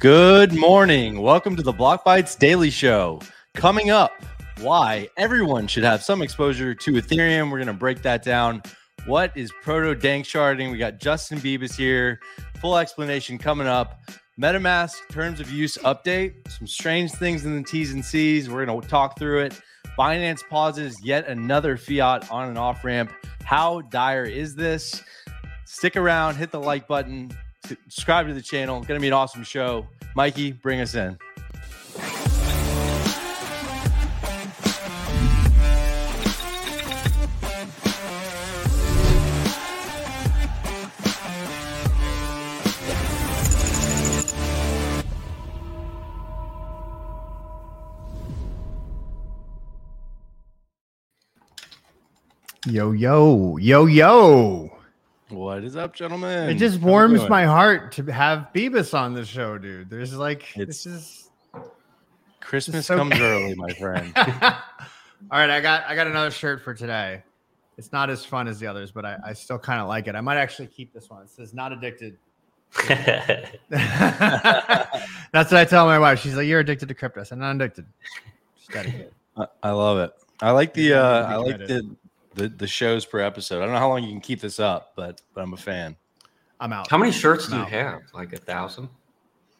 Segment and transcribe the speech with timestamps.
[0.00, 1.20] Good morning.
[1.20, 3.20] Welcome to the Blockbytes Daily Show.
[3.52, 4.24] Coming up,
[4.62, 7.50] why everyone should have some exposure to Ethereum.
[7.50, 8.62] We're going to break that down.
[9.04, 10.72] What is proto danksharding?
[10.72, 12.18] We got Justin Bebis here.
[12.62, 14.00] Full explanation coming up.
[14.40, 16.50] MetaMask terms of use update.
[16.50, 18.48] Some strange things in the T's and C's.
[18.48, 19.60] We're going to talk through it.
[19.98, 23.12] Binance pauses yet another fiat on and off ramp.
[23.44, 25.02] How dire is this?
[25.66, 27.30] Stick around, hit the like button,
[27.88, 28.78] subscribe to the channel.
[28.78, 29.86] It's Going to be an awesome show.
[30.14, 31.18] Mikey, bring us in.
[52.66, 54.69] Yo, yo, yo, yo.
[55.30, 56.50] What is up, gentlemen?
[56.50, 59.88] It just warms my heart to have Bebis on the show, dude.
[59.88, 61.30] There's like, It's- this is
[62.40, 64.12] Christmas so comes early, my friend.
[64.16, 67.22] All right, I got I got another shirt for today.
[67.78, 70.16] It's not as fun as the others, but I, I still kind of like it.
[70.16, 71.22] I might actually keep this one.
[71.22, 72.16] It says not addicted.
[72.88, 73.50] That's
[75.32, 76.20] what I tell my wife.
[76.20, 77.20] She's like, You're addicted to crypto.
[77.20, 77.86] I said, not addicted.
[78.56, 79.12] Just dedicated.
[79.36, 80.12] I, I love it.
[80.42, 81.96] I like the uh, I like the,
[82.40, 83.58] the the shows per episode.
[83.62, 85.96] I don't know how long you can keep this up, but but I'm a fan.
[86.60, 86.90] I'm out.
[86.90, 87.60] How many shirts do No.
[87.60, 88.02] you have?
[88.12, 88.88] Like a thousand?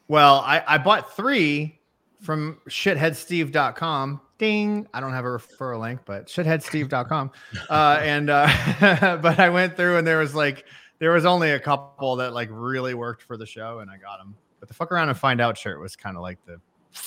[0.08, 1.80] Well, I, I bought three
[2.20, 4.20] from shitheadsteve.com.
[4.38, 4.86] Ding.
[4.94, 7.30] I don't have a referral link, but shitheadsteve.com.
[7.70, 8.48] Uh, and uh,
[9.22, 10.64] but I went through and there was like
[10.98, 14.18] there was only a couple that like really worked for the show and I got
[14.18, 14.34] them.
[14.58, 16.60] But the fuck around and find out shirt was kind of like the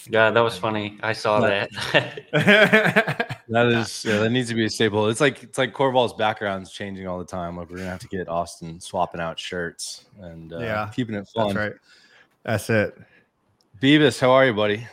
[0.09, 0.98] Yeah, that was funny.
[1.02, 1.70] I saw Right.
[2.34, 3.30] that.
[3.50, 5.09] That is yeah, that needs to be a staple.
[5.09, 7.57] It's like it's like Corval's background's changing all the time.
[7.57, 11.28] Like we're gonna have to get Austin swapping out shirts and uh, Yeah, keeping it
[11.28, 11.47] fun.
[11.47, 11.74] that's right.
[12.44, 12.97] That's it.
[13.81, 14.88] Beavis, how are you, buddy?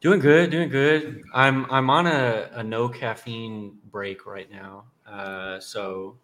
[0.00, 1.22] doing good, doing good.
[1.34, 4.84] I'm I'm on a, a no caffeine break right now.
[5.06, 6.16] Uh, so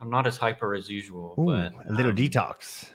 [0.00, 2.90] I'm not as hyper as usual, Ooh, but a little um, detox.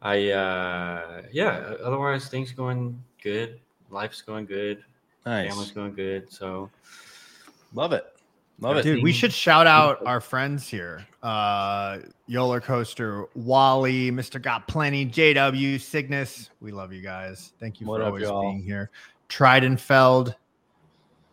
[0.00, 3.60] I uh yeah, otherwise things going good.
[3.90, 4.82] Life's going good.
[5.26, 6.32] Nice, Family's going good.
[6.32, 6.68] So
[7.74, 8.04] love it,
[8.60, 8.82] love it.
[8.82, 11.06] Dude, we should shout out our friends here.
[11.22, 14.40] Uh Yoler Coaster, Wally, Mr.
[14.40, 16.50] Got Plenty, JW, Cygnus.
[16.60, 17.52] We love you guys.
[17.60, 18.42] Thank you What for up, always y'all?
[18.42, 18.90] being here.
[19.28, 20.34] Tridenfeld.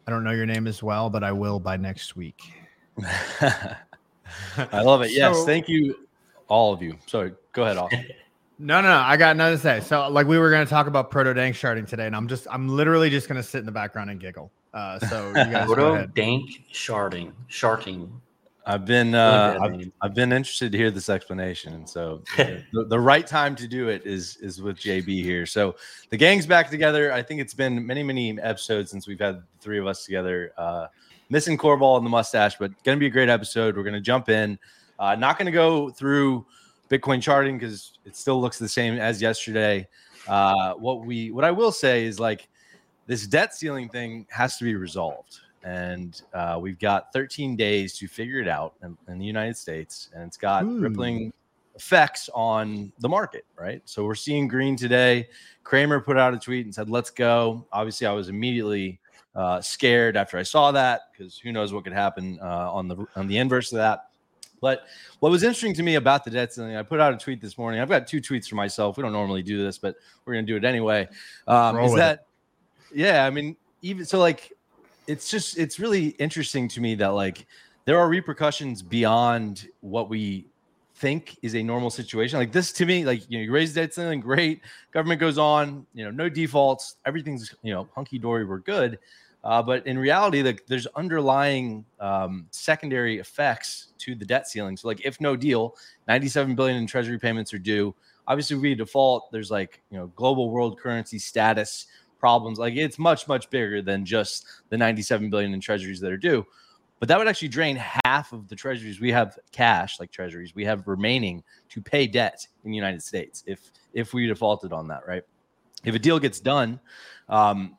[0.07, 2.41] I don't know your name as well, but I will by next week.
[3.41, 5.11] I love it.
[5.11, 6.07] Yes, So- thank you,
[6.47, 6.97] all of you.
[7.07, 8.05] Sorry, go ahead, Austin.
[8.59, 8.97] No, no, no.
[8.97, 9.79] I got nothing to say.
[9.79, 12.67] So, like, we were going to talk about proto danksharding today, and I'm just, I'm
[12.67, 14.51] literally just going to sit in the background and giggle.
[14.73, 16.13] Uh, so, you guys go Proto ahead.
[16.13, 17.31] dank sharding.
[17.47, 18.11] Sharting.
[18.65, 19.91] I've been uh, I've.
[20.01, 23.87] I've been interested to hear this explanation, and so the, the right time to do
[23.87, 25.47] it is is with JB here.
[25.47, 25.75] So
[26.09, 27.11] the gang's back together.
[27.11, 30.51] I think it's been many many episodes since we've had the three of us together.
[30.55, 30.85] Uh,
[31.31, 33.75] missing Corball and the mustache, but going to be a great episode.
[33.75, 34.59] We're going to jump in.
[34.99, 36.45] Uh, not going to go through
[36.89, 39.87] Bitcoin charting because it still looks the same as yesterday.
[40.27, 42.49] Uh, what we what I will say is like
[43.07, 45.39] this debt ceiling thing has to be resolved.
[45.63, 50.09] And uh, we've got 13 days to figure it out in, in the united states
[50.13, 50.79] and it's got Ooh.
[50.79, 51.33] rippling
[51.75, 53.81] effects on the market right?
[53.85, 55.27] So we're seeing green today.
[55.63, 57.65] Cramer put out a tweet and said let's go.
[57.73, 58.99] Obviously i was immediately
[59.35, 63.05] uh, scared after i saw that because who knows what could happen uh, on the
[63.15, 64.08] on the inverse of that
[64.61, 64.83] but
[65.19, 67.57] what was interesting to me about the debt ceiling, I put out a tweet this
[67.57, 67.79] morning.
[67.81, 68.97] I've got two tweets for myself.
[68.97, 71.07] We don't normally do this, but we're going to do it anyway.
[71.47, 71.97] Um, is with it.
[71.97, 72.25] that,
[72.93, 74.53] yeah, I mean, even so, like,
[75.07, 77.45] it's just, it's really interesting to me that, like,
[77.85, 80.45] there are repercussions beyond what we
[80.95, 82.37] think is a normal situation.
[82.37, 84.61] Like, this to me, like, you know, you raise debt ceiling, great.
[84.91, 88.99] Government goes on, you know, no defaults, everything's, you know, hunky dory, we're good.
[89.49, 94.77] Uh, but in reality, like there's underlying um, secondary effects to the debt ceiling.
[94.77, 95.75] So, like, if no deal,
[96.07, 97.95] 97 billion in treasury payments are due.
[98.27, 101.87] Obviously, we default, there's like you know global world currency status
[102.19, 102.59] problems.
[102.59, 106.45] Like, it's much much bigger than just the 97 billion in treasuries that are due.
[106.99, 110.63] But that would actually drain half of the treasuries we have cash, like treasuries we
[110.65, 115.07] have remaining to pay debt in the United States if if we defaulted on that,
[115.07, 115.23] right?
[115.83, 116.79] If a deal gets done,
[117.29, 117.78] um,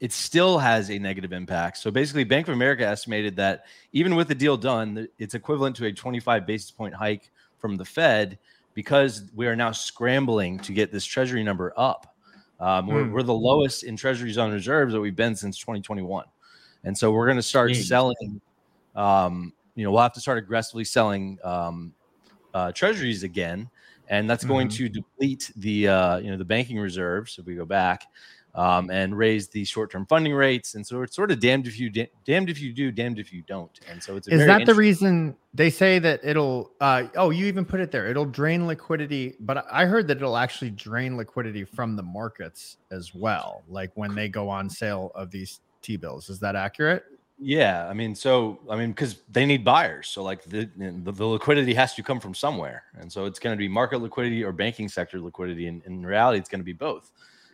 [0.00, 1.78] it still has a negative impact.
[1.78, 5.86] So basically, Bank of America estimated that even with the deal done, it's equivalent to
[5.86, 8.38] a 25 basis point hike from the Fed
[8.74, 12.14] because we are now scrambling to get this Treasury number up.
[12.60, 13.12] Um, we're, Hmm.
[13.12, 16.24] we're the lowest in Treasuries on reserves that we've been since 2021,
[16.84, 17.86] and so we're going to start Jeez.
[17.86, 18.40] selling.
[18.94, 21.92] Um, you know, we'll have to start aggressively selling um,
[22.54, 23.70] uh, Treasuries again.
[24.08, 24.76] and that's going Mhm.
[24.76, 28.04] to deplete the uh, you know the banking reserves if we go back
[28.56, 30.74] um, and raise the short-term funding rates.
[30.74, 33.32] And so it's sort of damned if you da- damned if you do, damned if
[33.32, 33.78] you don't.
[33.90, 36.72] And so it's a Is that the reason they say that it'll?
[36.80, 38.08] Uh, oh, you even put it there.
[38.08, 43.14] It'll drain liquidity, but I heard that it'll actually drain liquidity from the markets as
[43.14, 43.62] well.
[43.68, 46.28] Like when they go on sale of these T bills.
[46.28, 47.04] Is that accurate?
[47.38, 51.24] Yeah, I mean, so I mean, because they need buyers, so like the, the the
[51.24, 54.52] liquidity has to come from somewhere, and so it's going to be market liquidity or
[54.52, 57.12] banking sector liquidity, and in reality, it's going to be both.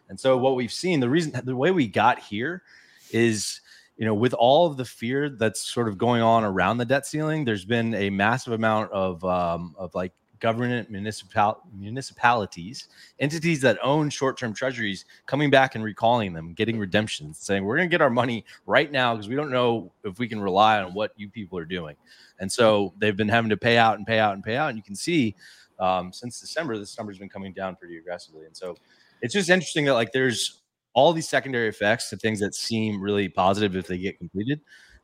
[0.09, 2.63] And so what we've seen, the reason, the way we got here,
[3.11, 3.61] is
[3.97, 7.07] you know, with all of the fear that's sort of going on around the debt
[7.07, 12.89] ceiling, there's been a massive amount of um, of like government municipal municipalities
[13.21, 17.89] entities that own short-term treasuries coming back and recalling them getting redemptions saying we're going
[17.89, 20.93] to get our money right now because we don't know if we can rely on
[20.95, 21.95] what you people are doing.
[22.41, 24.71] And so they've been having to pay out and pay out and pay out.
[24.71, 25.37] And you can see
[25.79, 28.47] um, since december this number's been coming down pretty aggressively.
[28.47, 28.77] And so
[29.23, 30.63] it's just interesting that like there's
[30.95, 34.61] all these secondary effects to things that seem really positive if they get completed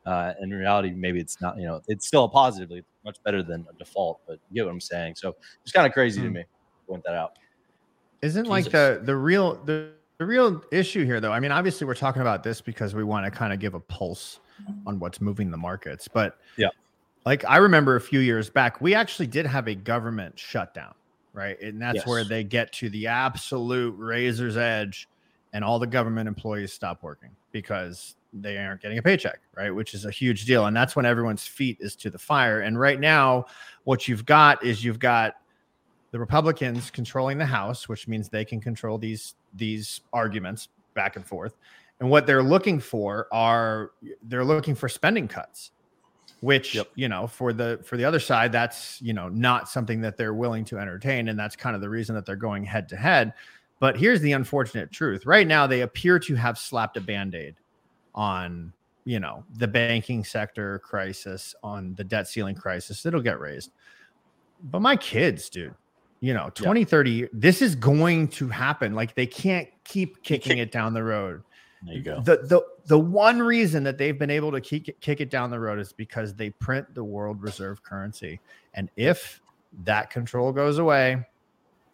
[0.07, 1.57] uh, in reality, maybe it's not.
[1.59, 4.21] You know, it's still a positive, like, much better than a default.
[4.27, 5.17] But you get what I'm saying.
[5.17, 6.35] So it's kind of crazy to Hmm.
[6.35, 6.45] me.
[6.89, 7.33] Point that out.
[8.23, 11.33] Isn't like the the real the, the real issue here though.
[11.33, 13.81] I mean, obviously we're talking about this because we want to kind of give a
[13.81, 14.41] pulse
[14.87, 16.09] on what's moving the markets.
[16.09, 16.69] But Yeah.
[17.27, 20.95] like I remember a few years back, we actually did have a government shutdown,
[21.39, 21.61] right?
[21.63, 25.09] And that's where they get to the absolute razor's edge
[25.53, 29.71] and all the government employees stop working because they aren't getting a paycheck, right?
[29.71, 30.67] Which is a huge deal.
[30.67, 32.63] And that's when everyone's feet is to the fire.
[32.63, 33.47] And right now,
[33.85, 35.37] what you've got is you've got
[36.11, 41.25] the Republicans controlling the House, which means they can control these these arguments back and
[41.25, 41.57] forth.
[42.01, 43.93] And what they're looking for are
[44.23, 45.71] they're looking for spending cuts,
[46.41, 46.89] which Yep.
[46.95, 50.35] you know for the for the other side that's you know not something that they're
[50.35, 53.35] willing to entertain, and that's kind of the reason that they're going head to head.
[53.81, 57.57] But here's the unfortunate truth: right now they appear to have slapped a band-aid
[58.15, 58.73] on
[59.05, 63.05] you know the banking sector crisis, on the debt ceiling crisis.
[63.07, 63.71] It'll get raised.
[64.63, 65.75] But my kids, dude,
[66.21, 70.73] you know 20 30 this is going to happen like they can't keep kicking it
[70.73, 71.43] down the road
[71.83, 72.21] There you go.
[72.21, 75.61] the the the one reason that they've been able to keep kick it down the
[75.61, 78.41] road is because they print the world reserve currency.
[78.75, 79.41] And if
[79.85, 81.25] that control goes away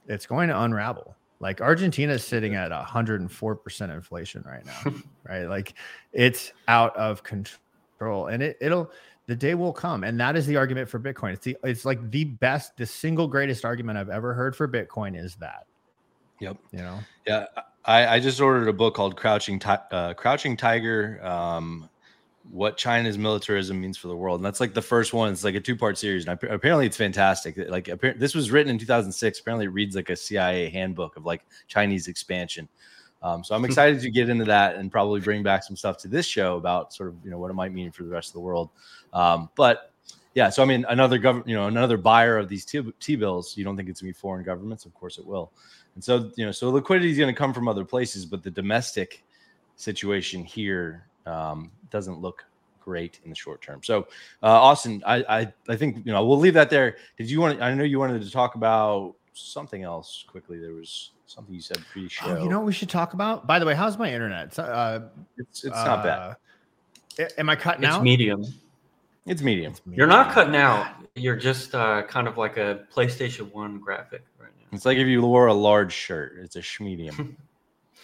[0.06, 1.16] it's going to unravel.
[1.40, 4.94] Like argentina is sitting at 104% inflation right now
[5.28, 5.44] right?
[5.44, 5.74] Like
[6.12, 8.28] it's out of control.
[8.28, 8.90] And it, it'll
[9.26, 10.04] the day will come.
[10.04, 11.32] And that is the argument for bitcoin.
[11.32, 15.18] It's the it's like the best the single greatest argument i've ever heard for bitcoin
[15.18, 15.66] is that.
[16.40, 16.58] Yep.
[16.72, 16.98] you know?
[17.26, 17.46] Yeah,
[17.84, 21.20] I, I just ordered a book called Crouching Ti- uh, Crouching Tiger.
[21.24, 21.88] Um,
[22.50, 25.32] what China's militarism means for the world, and that's like the first one.
[25.32, 27.56] It's like a two-part series, and appa- apparently it's fantastic.
[27.68, 27.88] Like
[28.18, 29.40] this was written in 2006.
[29.40, 32.68] Apparently, it reads like a CIA handbook of like Chinese expansion.
[33.22, 36.08] Um, so I'm excited to get into that and probably bring back some stuff to
[36.08, 38.34] this show about sort of you know what it might mean for the rest of
[38.34, 38.68] the world.
[39.14, 39.92] Um, but
[40.34, 43.56] yeah, so I mean, another government, you know, another buyer of these T T bills.
[43.56, 44.84] You don't think it's gonna be foreign governments?
[44.84, 45.52] Of course, it will.
[45.94, 48.50] And so, you know, so liquidity is going to come from other places, but the
[48.50, 49.22] domestic
[49.76, 52.44] situation here um, doesn't look
[52.80, 53.80] great in the short term.
[53.82, 54.08] So,
[54.42, 56.96] uh, Austin, I, I, I think you know we'll leave that there.
[57.16, 57.62] Did you want?
[57.62, 60.58] I know you wanted to talk about something else quickly.
[60.58, 62.26] There was something you said pre-show.
[62.26, 64.58] oh, you know what we should talk about by the way how's my internet It's,
[64.58, 66.36] uh, it's it's not bad.
[67.18, 68.44] uh, am i cutting It's out medium.
[69.26, 69.72] It's medium.
[69.90, 70.86] You're not cutting out.
[71.14, 74.33] You're just uh, kind of like a PlayStation One graphic right now.
[74.74, 76.38] It's like if you wore a large shirt.
[76.40, 77.36] It's a schmedium.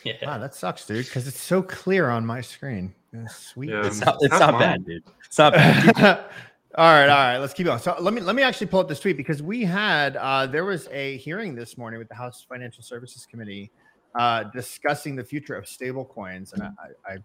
[0.04, 0.14] Yeah.
[0.22, 1.04] Wow, that sucks, dude.
[1.04, 2.94] Because it's so clear on my screen.
[3.12, 3.70] Yeah, Sweet.
[3.70, 3.86] Yeah.
[3.86, 4.16] it's not.
[4.20, 4.60] It's That's not mine.
[4.60, 5.02] bad, dude.
[5.26, 5.98] It's not bad.
[6.76, 7.38] all right, all right.
[7.38, 7.80] Let's keep going.
[7.80, 10.64] So let me let me actually pull up this tweet because we had uh, there
[10.64, 13.70] was a hearing this morning with the House Financial Services Committee
[14.18, 16.70] uh, discussing the future of stable coins, and I,
[17.06, 17.18] I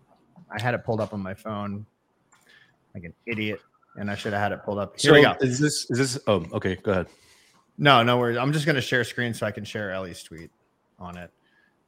[0.52, 1.86] I had it pulled up on my phone
[2.94, 3.62] like an idiot,
[3.96, 5.00] and I should have had it pulled up.
[5.00, 5.34] Here so we go.
[5.40, 5.90] is this?
[5.92, 6.20] Is this?
[6.28, 6.76] Oh, okay.
[6.76, 7.08] Go ahead.
[7.78, 8.38] No, no worries.
[8.38, 10.52] I'm just going to share screen so I can share Ellie's tweet
[11.00, 11.32] on it.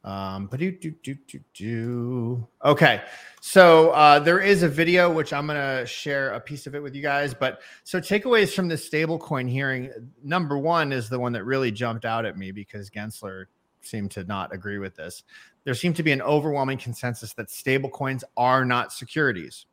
[0.04, 2.48] Um, but do do do do do.
[2.64, 3.02] Okay,
[3.40, 6.82] so uh, there is a video which I'm going to share a piece of it
[6.82, 7.34] with you guys.
[7.34, 9.90] But so takeaways from this stablecoin hearing.
[10.22, 13.46] Number one is the one that really jumped out at me because Gensler
[13.80, 15.24] seemed to not agree with this.
[15.64, 19.66] There seemed to be an overwhelming consensus that stablecoins are not securities.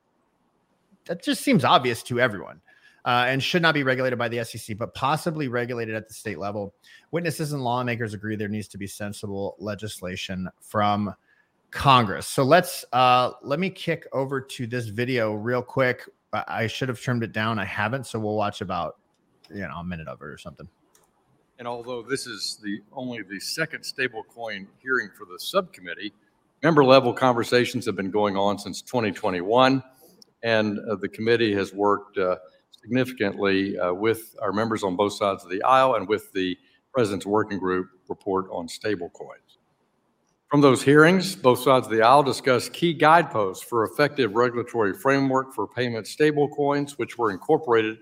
[1.05, 2.62] That just seems obvious to everyone
[3.06, 6.40] uh, and should not be regulated by the SEC, but possibly regulated at the state
[6.40, 6.74] level.
[7.12, 11.14] Witnesses and lawmakers agree there needs to be sensible legislation from
[11.70, 12.26] Congress.
[12.26, 16.02] So let's uh, let me kick over to this video real quick.
[16.34, 17.60] I should have trimmed it down.
[17.60, 18.98] I haven't, so we'll watch about
[19.50, 20.68] you know a minute of it or something.
[21.60, 26.12] And although this is the only the second stablecoin hearing for the subcommittee,
[26.64, 29.84] member level conversations have been going on since 2021.
[30.44, 32.36] And uh, the committee has worked uh,
[32.86, 36.56] significantly uh, with our members on both sides of the aisle and with the
[36.94, 39.58] President's Working Group report on stablecoins.
[40.51, 45.51] From those hearings, both sides of the aisle discussed key guideposts for effective regulatory framework
[45.51, 47.98] for payment stablecoins, which were incorporated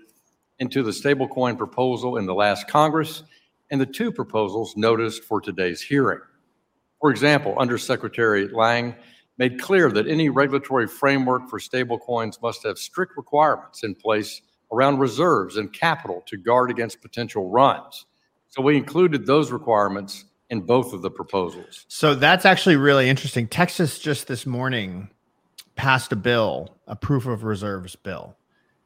[0.58, 3.22] into the stablecoin proposal in the last Congress
[3.70, 6.20] and the two proposals noticed for today's hearing.
[7.00, 8.94] For example, Undersecretary Liang
[9.38, 14.98] made clear that any regulatory framework for stablecoins must have strict requirements in place around
[14.98, 18.06] reserves and capital to guard against potential runs.
[18.48, 21.86] So we included those requirements in both of the proposals.
[21.88, 23.48] So that's actually really interesting.
[23.48, 25.10] Texas just this morning
[25.74, 28.36] passed a bill, a proof of reserves bill,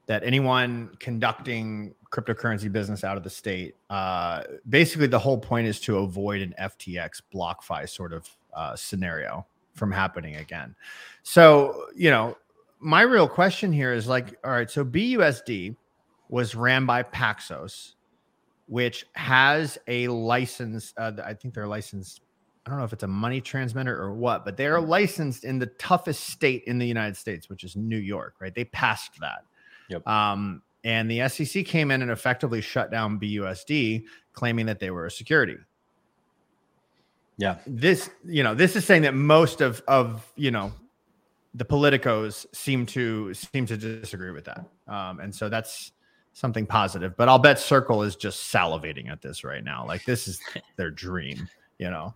[0.07, 5.81] that anyone conducting cryptocurrency business out of the state, uh, basically the whole point is
[5.81, 10.75] to avoid an FTX BlockFi sort of uh, scenario from happening again.
[11.23, 12.37] So, you know,
[12.81, 15.77] my real question here is like, all right, so BUSD
[16.29, 17.95] was ran by Paxos,
[18.67, 20.93] which has a license.
[20.97, 22.21] Uh, I think they're licensed.
[22.67, 25.59] I don't know if it's a money transmitter or what, but they are licensed in
[25.59, 28.55] the toughest state in the United States, which is New York, right?
[28.55, 29.45] They passed that.
[29.89, 30.07] Yep.
[30.07, 34.05] Um, and the SEC came in and effectively shut down BUSD,
[34.35, 35.57] claiming that they were a security.
[37.39, 37.57] Yeah.
[37.67, 40.73] This, you know, this is saying that most of of you know
[41.59, 45.93] the politicos seem to seem to disagree with that, um, and so that's
[46.33, 47.17] something positive.
[47.17, 49.85] But I'll bet Circle is just salivating at this right now.
[49.87, 50.41] Like this is
[50.77, 51.49] their dream,
[51.79, 52.15] you know.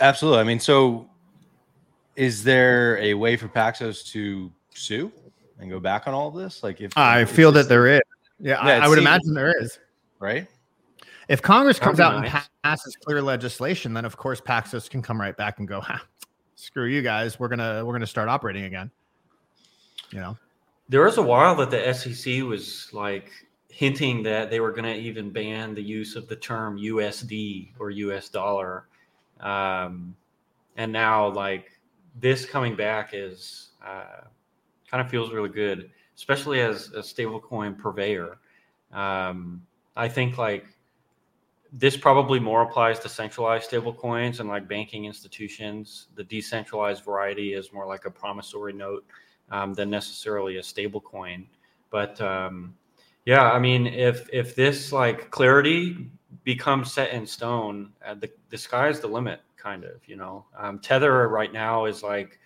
[0.00, 0.40] Absolutely.
[0.40, 1.08] I mean, so
[2.16, 5.12] is there a way for Paxos to sue
[5.58, 6.62] and go back on all of this?
[6.62, 8.00] Like, if I feel that there is,
[8.38, 9.78] yeah, Yeah, I, I would seems- imagine there is.
[10.20, 10.46] right?
[11.28, 15.18] If Congress comes be out and passes clear legislation, then of course Paxos can come
[15.20, 16.02] right back and go, ha,
[16.64, 18.90] "Screw you guys, we're gonna we're gonna start operating again."
[20.10, 20.36] You know,
[20.88, 23.30] There was a while that the SEC was like
[23.74, 27.90] hinting that they were going to even ban the use of the term USD or
[27.90, 28.86] US dollar.
[29.40, 30.14] Um,
[30.76, 31.72] and now, like,
[32.20, 34.22] this coming back is uh,
[34.88, 38.38] kind of feels really good, especially as a stablecoin purveyor.
[38.92, 39.66] Um,
[39.96, 40.66] I think, like,
[41.76, 46.06] this probably more applies to centralized stablecoins and like banking institutions.
[46.14, 49.04] The decentralized variety is more like a promissory note
[49.50, 51.46] um, than necessarily a stable coin.
[51.90, 52.76] But um,
[53.26, 56.08] yeah, I mean, if if this like clarity
[56.44, 60.06] becomes set in stone, uh, the the sky's the limit, kind of.
[60.06, 62.38] You know, um, Tether right now is like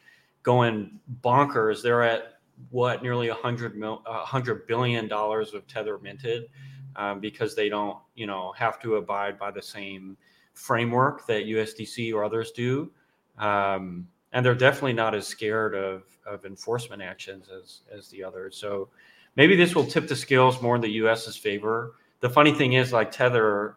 [0.43, 1.83] going bonkers.
[1.83, 6.49] They're at what nearly a hundred mil, hundred billion dollars of Tether minted
[6.97, 10.17] um, because they don't, you know, have to abide by the same
[10.53, 12.91] framework that USDC or others do.
[13.39, 18.57] Um, and they're definitely not as scared of, of enforcement actions as, as the others.
[18.57, 18.89] So
[19.37, 21.95] maybe this will tip the scales more in the US's favor.
[22.21, 23.77] The funny thing is, like Tether,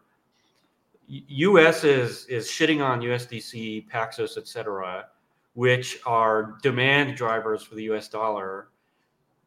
[1.08, 5.08] US is is shitting on USDC, Paxos, et cetera,
[5.54, 8.70] which are demand drivers for the US dollar,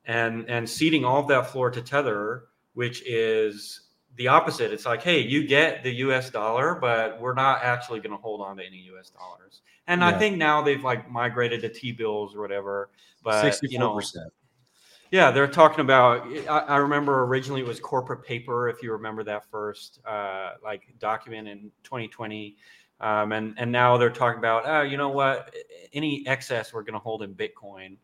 [0.06, 3.80] and and ceding all of that floor to Tether, which is
[4.16, 4.72] the opposite.
[4.72, 8.40] It's like, hey, you get the US dollar, but we're not actually going to hold
[8.40, 9.62] on to any US dollars.
[9.86, 12.90] And I think now they've like migrated to T bills or whatever.
[13.22, 14.32] But you know, percent.
[15.10, 16.26] yeah, they're talking about.
[16.48, 20.82] I, I remember originally it was corporate paper, if you remember that first uh, like
[20.98, 22.56] document in 2020,
[23.00, 25.54] um, and and now they're talking about, oh, you know what,
[25.92, 27.96] any excess we're going to hold in Bitcoin,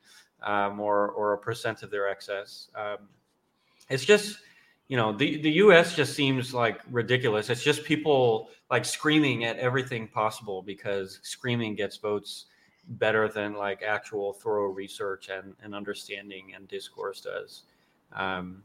[0.43, 2.69] um, or or a percent of their excess.
[2.75, 3.09] Um,
[3.89, 4.39] it's just,
[4.91, 5.95] you know, the the U.S.
[5.95, 7.49] just seems like ridiculous.
[7.49, 12.47] It's just people like screaming at everything possible because screaming gets votes
[12.89, 17.63] better than like actual thorough research and, and understanding and discourse does,
[18.15, 18.65] um,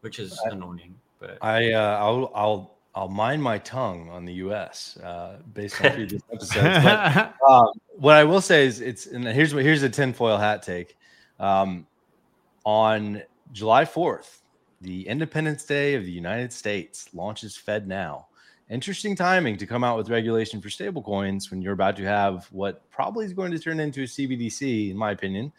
[0.00, 0.96] which is annoying.
[1.20, 4.96] But I uh, I'll I'll I'll mind my tongue on the U.S.
[4.96, 6.82] Uh, based on previous episodes.
[6.82, 10.64] But um, what I will say is it's and here's what here's a tinfoil hat
[10.64, 10.96] take.
[11.38, 11.86] Um,
[12.64, 13.22] on
[13.52, 14.39] July 4th,
[14.80, 18.28] the Independence Day of the United States launches Fed Now.
[18.70, 22.88] Interesting timing to come out with regulation for stablecoins when you're about to have what
[22.90, 25.52] probably is going to turn into a CBDC, in my opinion,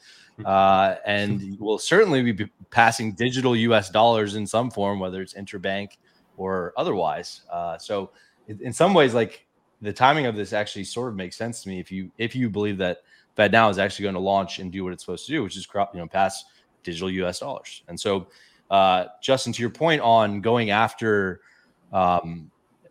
[0.46, 3.90] uh, and will certainly be passing digital U.S.
[3.90, 5.98] dollars in some form, whether it's interbank
[6.38, 7.42] or otherwise.
[7.52, 8.12] Uh, so,
[8.48, 9.46] in, some ways, like
[9.82, 12.50] the timing of this actually sort of makes sense to me if you if you
[12.50, 13.00] believe that
[13.36, 15.58] Fed now is actually going to launch and do what it's supposed to do, which
[15.58, 16.46] is cro- you know pass
[16.82, 17.40] digital U.S.
[17.40, 17.84] dollars.
[17.90, 18.28] And so,
[18.72, 21.42] uh, Justin, to your point on going after
[21.94, 22.50] Um,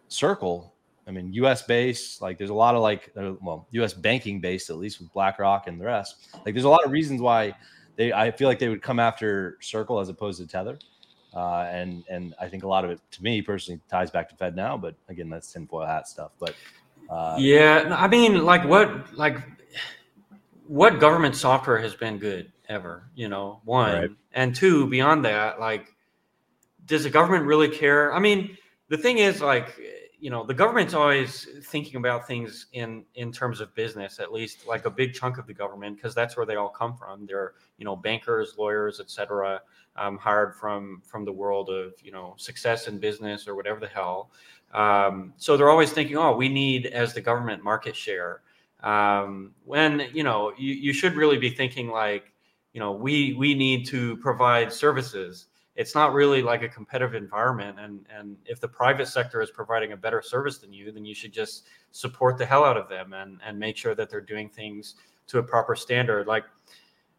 [0.08, 0.74] Circle,
[1.06, 1.62] I mean, U.S.
[1.62, 3.94] based, like there's a lot of like, uh, well, U.S.
[3.94, 6.28] banking based, at least with BlackRock and the rest.
[6.44, 7.54] Like, there's a lot of reasons why
[7.96, 10.78] they, I feel like they would come after Circle as opposed to Tether.
[11.32, 14.34] Uh, and and I think a lot of it, to me personally, ties back to
[14.34, 14.76] Fed now.
[14.76, 16.32] But again, that's tinfoil hat stuff.
[16.40, 16.56] But
[17.08, 19.36] uh, yeah, I mean, like what, like
[20.70, 23.10] what government software has been good ever?
[23.16, 24.10] You know, one right.
[24.32, 24.86] and two.
[24.86, 25.92] Beyond that, like,
[26.86, 28.14] does the government really care?
[28.14, 28.56] I mean,
[28.88, 29.76] the thing is, like,
[30.20, 34.66] you know the government's always thinking about things in in terms of business at least
[34.66, 37.54] like a big chunk of the government because that's where they all come from they're
[37.78, 39.62] you know bankers lawyers etc
[39.96, 43.88] um, hired from from the world of you know success in business or whatever the
[43.88, 44.30] hell
[44.74, 48.42] um, so they're always thinking oh we need as the government market share
[48.82, 52.32] um, when you know you, you should really be thinking like
[52.72, 55.46] you know we we need to provide services.
[55.76, 59.92] It's not really like a competitive environment and and if the private sector is providing
[59.92, 63.12] a better service than you then you should just support the hell out of them
[63.12, 64.96] and and make sure that they're doing things
[65.28, 66.26] to a proper standard.
[66.26, 66.44] Like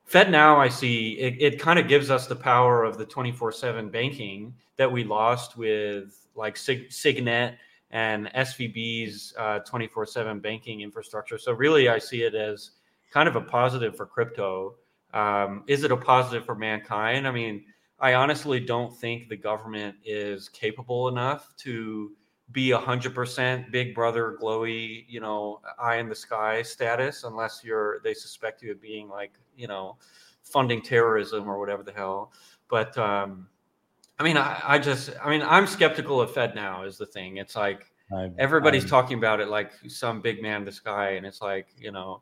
[0.10, 4.54] FedNow i see it, it kind of gives us the power of the 24-7 banking
[4.76, 7.56] that we lost with like Sig, signet
[7.92, 11.38] and svb's uh, 24-7 banking infrastructure.
[11.38, 12.72] So really i see it as
[13.12, 14.76] kind of a positive for crypto.
[15.14, 17.28] Um, is it a positive for mankind?
[17.28, 17.66] I mean
[18.00, 22.12] I honestly don't think the government is capable enough to
[22.52, 27.62] be a hundred percent big brother glowy, you know, eye in the sky status unless
[27.64, 29.98] you're they suspect you of being like, you know,
[30.44, 32.32] funding terrorism or whatever the hell.
[32.70, 33.48] But um
[34.22, 37.38] I mean I, I just I mean I'm skeptical of FedNow is the thing.
[37.38, 41.14] It's like I'm, everybody's I'm, talking about it like some big man in the sky
[41.14, 42.22] and it's like, you know,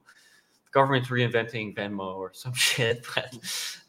[0.63, 3.33] the government's reinventing Venmo or some shit, but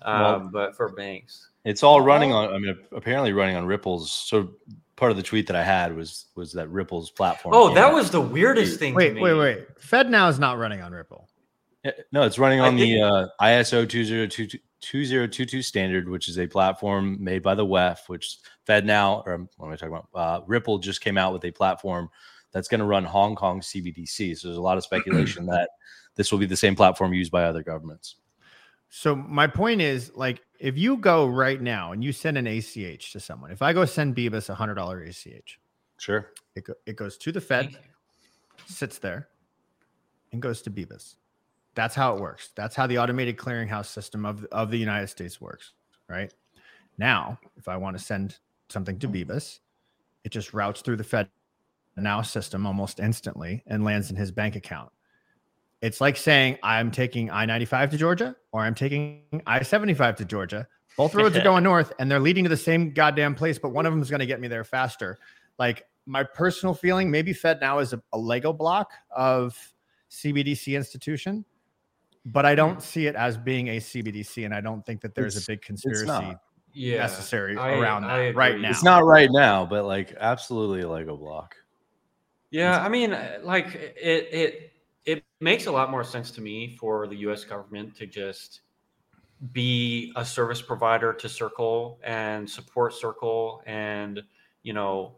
[0.03, 1.51] um, well, but for banks.
[1.65, 2.53] It's all running on.
[2.53, 4.11] I mean, apparently running on Ripple's.
[4.11, 4.55] So
[4.97, 7.55] part of the tweet that I had was was that Ripple's platform.
[7.55, 7.95] Oh, that out.
[7.95, 8.93] was the weirdest thing.
[8.95, 9.79] Wait, wait, wait.
[9.79, 11.29] FedNow is not running on Ripple.
[12.11, 17.43] No, it's running on the uh, ISO 2022, 2022 standard, which is a platform made
[17.43, 20.09] by the WEF, which FedNow, or what am I talking about?
[20.15, 22.09] Uh, Ripple just came out with a platform
[22.53, 24.39] that's going to run Hong Kong CBDC.
[24.39, 25.71] So there's a lot of speculation that
[26.17, 28.17] this will be the same platform used by other governments.
[28.89, 33.13] So my point is, like, if you go right now and you send an ACH
[33.13, 35.61] to someone, if I go send Bebis a hundred dollar ACH,
[35.99, 37.77] sure, it go, it goes to the Fed,
[38.67, 39.29] sits there,
[40.33, 41.15] and goes to Bebis.
[41.75, 42.51] That's how it works.
[42.55, 45.73] That's how the automated clearinghouse system of of the United States works.
[46.09, 46.33] Right
[46.99, 49.61] now, if I want to send something to Bebis,
[50.25, 51.29] it just routes through the Fed
[51.97, 54.91] now system almost instantly and lands in his bank account.
[55.83, 60.25] It's like saying I'm taking I 95 to Georgia or I'm taking I 75 to
[60.25, 60.69] Georgia.
[60.97, 63.87] Both roads are going north and they're leading to the same goddamn place, but one
[63.87, 65.19] of them is going to get me there faster.
[65.59, 69.57] Like my personal feeling, maybe Fed now is a, a Lego block of
[70.11, 71.45] CBDC institution,
[72.25, 74.45] but I don't see it as being a CBDC.
[74.45, 76.37] And I don't think that there's it's, a big conspiracy
[76.75, 78.71] yeah, necessary I, around I, that right now.
[78.71, 81.57] It's not right now, but like absolutely a Lego block.
[82.51, 84.73] Yeah, it's, I mean, uh, like it, it
[85.05, 88.61] it makes a lot more sense to me for the US government to just
[89.53, 94.23] be a service provider to Circle and support Circle and,
[94.63, 95.17] you know,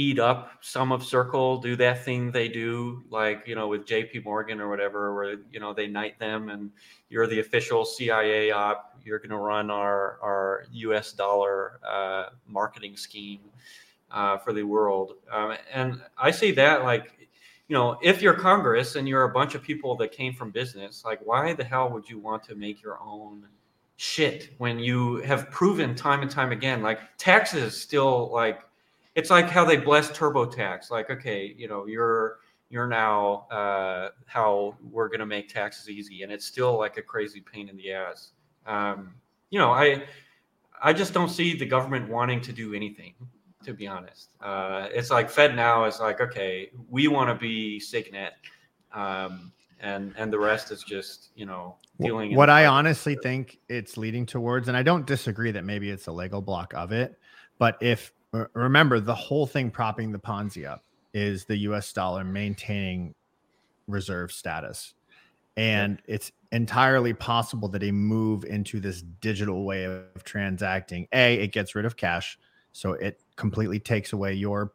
[0.00, 4.24] eat up some of Circle, do that thing they do, like, you know, with JP
[4.24, 6.70] Morgan or whatever, where, you know, they knight them and
[7.10, 8.98] you're the official CIA op.
[9.04, 13.40] You're going to run our, our US dollar uh, marketing scheme
[14.10, 15.16] uh, for the world.
[15.30, 17.12] Um, and I see that like
[17.68, 21.04] you know, if you're Congress and you're a bunch of people that came from business,
[21.04, 23.46] like why the hell would you want to make your own
[23.94, 28.62] shit when you have proven time and time again, like taxes still like
[29.14, 30.90] it's like how they bless TurboTax.
[30.90, 36.32] Like, okay, you know, you're you're now uh, how we're gonna make taxes easy, and
[36.32, 38.32] it's still like a crazy pain in the ass.
[38.66, 39.14] Um,
[39.50, 40.04] you know, I
[40.82, 43.14] I just don't see the government wanting to do anything
[43.64, 44.30] to be honest.
[44.40, 48.32] Uh, it's like Fed now is like, okay, we want to be Signet,
[48.92, 52.34] um, and and the rest is just you know dealing.
[52.34, 56.12] What I honestly think it's leading towards, and I don't disagree that maybe it's a
[56.12, 57.18] Lego block of it,
[57.58, 58.12] but if
[58.54, 61.92] remember the whole thing propping the Ponzi up is the U.S.
[61.92, 63.14] dollar maintaining
[63.86, 64.94] reserve status,
[65.56, 66.14] and yeah.
[66.14, 71.74] it's entirely possible that a move into this digital way of transacting, a it gets
[71.74, 72.38] rid of cash
[72.72, 74.72] so it completely takes away your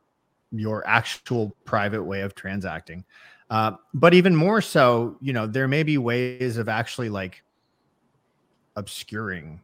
[0.52, 3.04] your actual private way of transacting.
[3.50, 7.44] Uh, but even more so, you know, there may be ways of actually like
[8.76, 9.62] obscuring,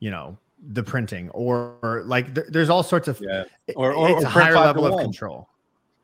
[0.00, 0.36] you know,
[0.70, 3.44] the printing or, or like th- there's all sorts of Yeah.
[3.74, 5.48] Or- or- it's or a higher level of control.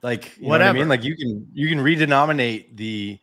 [0.03, 3.19] like you know what I mean like you can you can redenominate the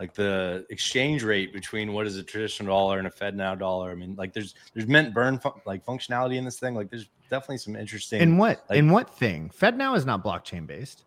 [0.00, 3.90] like the exchange rate between what is a traditional dollar and a Fed now dollar.
[3.90, 6.74] I mean, like there's there's mint burn fun- like functionality in this thing.
[6.74, 8.20] Like there's definitely some interesting.
[8.22, 9.50] In what like- in what thing?
[9.50, 11.04] Fed now is not blockchain based.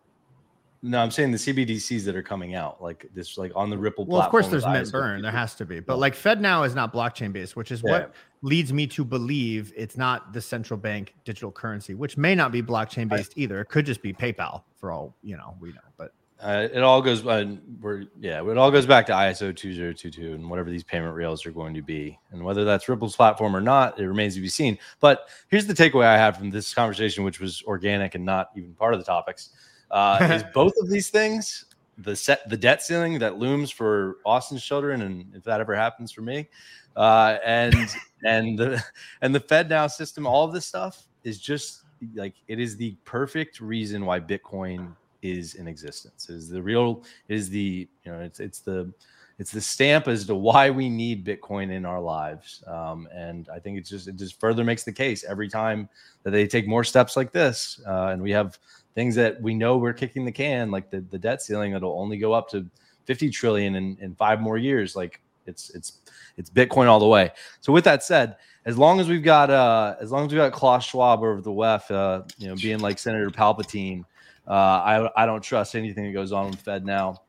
[0.82, 4.04] no, I'm saying the CBDCs that are coming out, like this, like on the Ripple.
[4.06, 5.22] Well, of course, there's mint burn.
[5.22, 7.90] There has to be, but like Fed now is not blockchain based, which is Yeah.
[7.92, 8.14] what
[8.44, 12.62] leads me to believe it's not the central bank digital currency, which may not be
[12.62, 13.62] blockchain based either.
[13.62, 15.80] It could just be PayPal for all you know we know.
[15.96, 17.26] But Uh, it all goes.
[17.26, 18.46] Uh, we're yeah.
[18.46, 21.80] It all goes back to ISO 2022 and whatever these payment rails are going to
[21.80, 24.76] be, and whether that's Ripple's platform or not, it remains to be seen.
[25.00, 28.74] But here's the takeaway I had from this conversation, which was organic and not even
[28.74, 29.50] part of the topics,
[29.90, 31.64] uh, is both of these things.
[31.98, 36.10] The set, the debt ceiling that looms for Austin's children, and if that ever happens
[36.10, 36.48] for me,
[36.96, 37.74] uh, and
[38.24, 38.82] and the
[39.22, 41.82] and the Fed now system, all of this stuff is just
[42.14, 46.28] like it is the perfect reason why Bitcoin is in existence.
[46.28, 48.92] It is the real it is the you know it's it's the
[49.38, 52.62] it's the stamp as to why we need Bitcoin in our lives.
[52.68, 55.88] Um, and I think it just it just further makes the case every time
[56.22, 58.58] that they take more steps like this, uh, and we have
[58.94, 62.16] things that we know we're kicking the can, like the the debt ceiling that'll only
[62.16, 62.66] go up to
[63.06, 64.94] 50 trillion in, in five more years.
[64.96, 66.00] Like it's it's
[66.36, 67.30] it's Bitcoin all the way.
[67.60, 70.52] So with that said, as long as we've got uh as long as we've got
[70.52, 74.04] Klaus Schwab over the WEF, uh, you know, being like Senator Palpatine,
[74.48, 77.20] uh, I I don't trust anything that goes on with Fed now.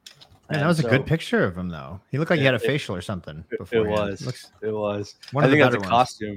[0.50, 2.00] man, that was a good picture of him, though.
[2.12, 3.44] He looked like he had a It- it- facial or something.
[3.58, 4.26] Before it, was.
[4.26, 5.16] Looks, it was.
[5.32, 5.90] one I think that's a ones.
[5.90, 6.36] costume.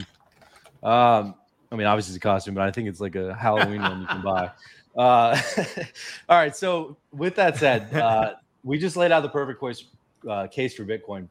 [0.83, 1.35] Um,
[1.71, 4.07] I mean, obviously it's a costume, but I think it's like a Halloween one you
[4.07, 4.51] can buy.
[4.98, 5.40] Uh,
[6.28, 6.54] all right.
[6.54, 8.34] So with that said, uh,
[8.64, 9.84] we just laid out the perfect case,
[10.28, 11.28] uh, case for Bitcoin.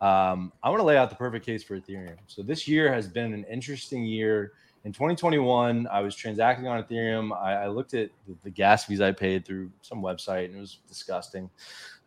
[0.00, 2.16] Um, I want to lay out the perfect case for Ethereum.
[2.26, 4.52] So this year has been an interesting year.
[4.84, 7.36] In 2021, I was transacting on Ethereum.
[7.38, 10.60] I, I looked at the, the gas fees I paid through some website, and it
[10.60, 11.50] was disgusting.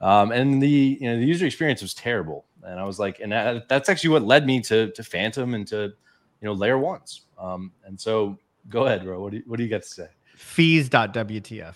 [0.01, 2.45] Um, and the you know the user experience was terrible.
[2.63, 5.67] And I was like, and that, that's actually what led me to to Phantom and
[5.67, 7.21] to you know layer ones.
[7.37, 8.39] Um, and so
[8.69, 9.21] go ahead, bro.
[9.21, 10.07] What do you, what do you got to say?
[10.43, 11.73] fees.wtf.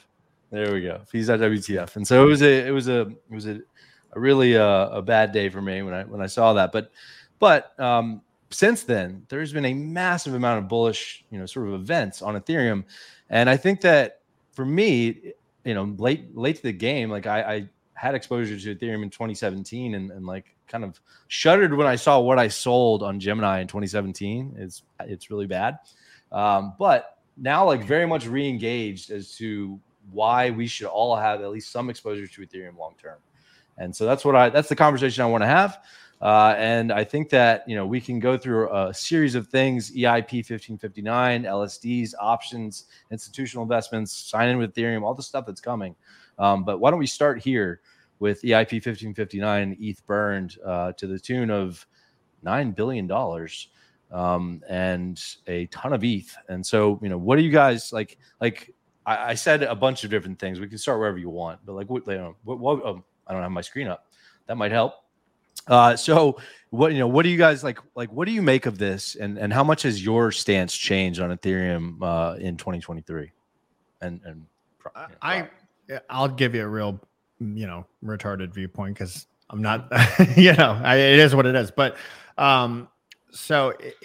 [0.51, 1.01] There we go.
[1.07, 1.95] Fees.wtf.
[1.95, 3.59] And so it was a it was a it was a,
[4.13, 6.71] a really uh, a bad day for me when I when I saw that.
[6.71, 6.91] But
[7.39, 11.73] but um, since then, there's been a massive amount of bullish, you know, sort of
[11.73, 12.83] events on Ethereum,
[13.29, 15.33] and I think that for me,
[15.65, 19.09] you know, late late to the game, like I, I had exposure to Ethereum in
[19.09, 23.61] 2017, and, and like kind of shuddered when I saw what I sold on Gemini
[23.61, 24.55] in 2017.
[24.57, 25.79] It's it's really bad,
[26.31, 29.79] um, but now like very much re-engaged as to
[30.11, 33.17] why we should all have at least some exposure to Ethereum long term.
[33.77, 35.79] And so that's what I that's the conversation I want to have.
[36.19, 39.91] Uh, and I think that you know we can go through a series of things:
[39.91, 45.95] EIP 1559, LSDs, options, institutional investments, sign in with Ethereum, all the stuff that's coming.
[46.39, 47.81] Um, but why don't we start here
[48.19, 51.85] with EIP 1559, ETH burned uh, to the tune of
[52.41, 53.67] nine billion dollars
[54.11, 56.35] um, and a ton of ETH.
[56.49, 58.17] And so you know, what do you guys like?
[58.41, 58.73] Like
[59.05, 60.59] I, I said a bunch of different things.
[60.59, 63.33] We can start wherever you want, but like what you know, what, what um, I
[63.33, 64.05] don't have my screen up.
[64.47, 64.93] That might help.
[65.67, 66.37] Uh, so
[66.69, 67.79] what you know, what do you guys like?
[67.95, 71.19] Like, what do you make of this, and and how much has your stance changed
[71.19, 73.31] on Ethereum uh, in 2023?
[74.01, 74.45] And and
[75.21, 75.47] I, you know,
[75.97, 76.99] I I'll give you a real,
[77.39, 79.91] you know, retarded viewpoint because I'm not,
[80.37, 81.71] you know, I, it is what it is.
[81.71, 81.97] But
[82.37, 82.87] um,
[83.31, 83.95] so it,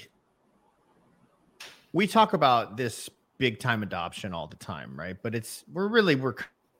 [1.92, 3.08] we talk about this
[3.38, 5.16] big time adoption all the time, right?
[5.20, 6.34] But it's we're really we're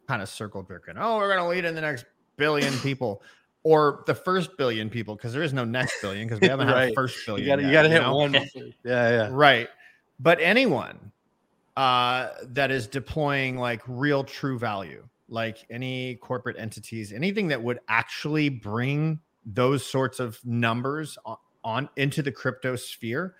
[0.08, 0.94] kind of circle jerking.
[0.98, 2.04] Oh, we're gonna lead in the next
[2.36, 3.22] billion people.
[3.64, 6.90] Or the first billion people, because there is no next billion, because we haven't had
[6.90, 7.46] a first billion.
[7.46, 8.16] you got to you got to hit know?
[8.16, 8.32] one.
[8.34, 8.48] Yeah,
[8.84, 9.28] yeah.
[9.30, 9.68] Right.
[10.18, 11.12] But anyone
[11.76, 17.78] uh, that is deploying like real true value, like any corporate entities, anything that would
[17.88, 21.16] actually bring those sorts of numbers
[21.64, 23.34] on, into the crypto sphere.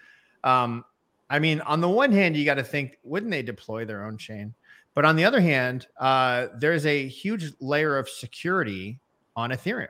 [0.45, 0.85] Um,
[1.31, 4.19] I mean, on the one hand, you got to think, wouldn't they deploy their own
[4.19, 4.55] chain?
[4.95, 8.99] But on the other hand, uh, there's a huge layer of security
[9.35, 9.89] on Ethereum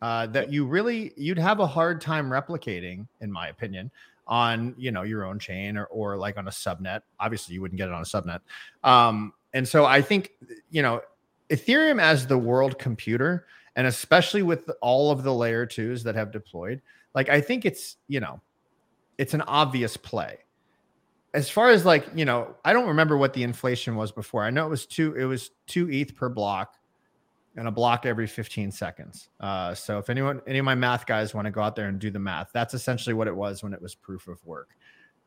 [0.00, 3.90] uh, that you really you'd have a hard time replicating, in my opinion,
[4.26, 7.02] on you know your own chain or or like on a subnet.
[7.20, 8.40] Obviously, you wouldn't get it on a subnet.
[8.84, 10.32] Um, and so I think
[10.70, 11.02] you know
[11.50, 16.30] Ethereum as the world computer, and especially with all of the layer twos that have
[16.30, 16.80] deployed,
[17.14, 18.40] like I think it's you know
[19.18, 20.38] it's an obvious play.
[21.34, 24.44] As far as like you know, I don't remember what the inflation was before.
[24.44, 25.14] I know it was two.
[25.14, 26.74] It was two ETH per block
[27.56, 29.30] and a block every 15 seconds.
[29.40, 31.98] Uh, so if anyone, any of my math guys want to go out there and
[31.98, 34.76] do the math, that's essentially what it was when it was proof of work.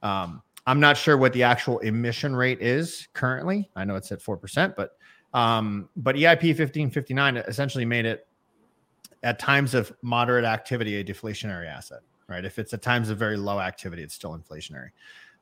[0.01, 3.69] Um, I'm not sure what the actual emission rate is currently.
[3.75, 4.91] I know it's at four percent, but
[5.33, 8.27] um, but EIP 1559 essentially made it
[9.23, 12.43] at times of moderate activity a deflationary asset, right?
[12.43, 14.89] If it's at times of very low activity, it's still inflationary.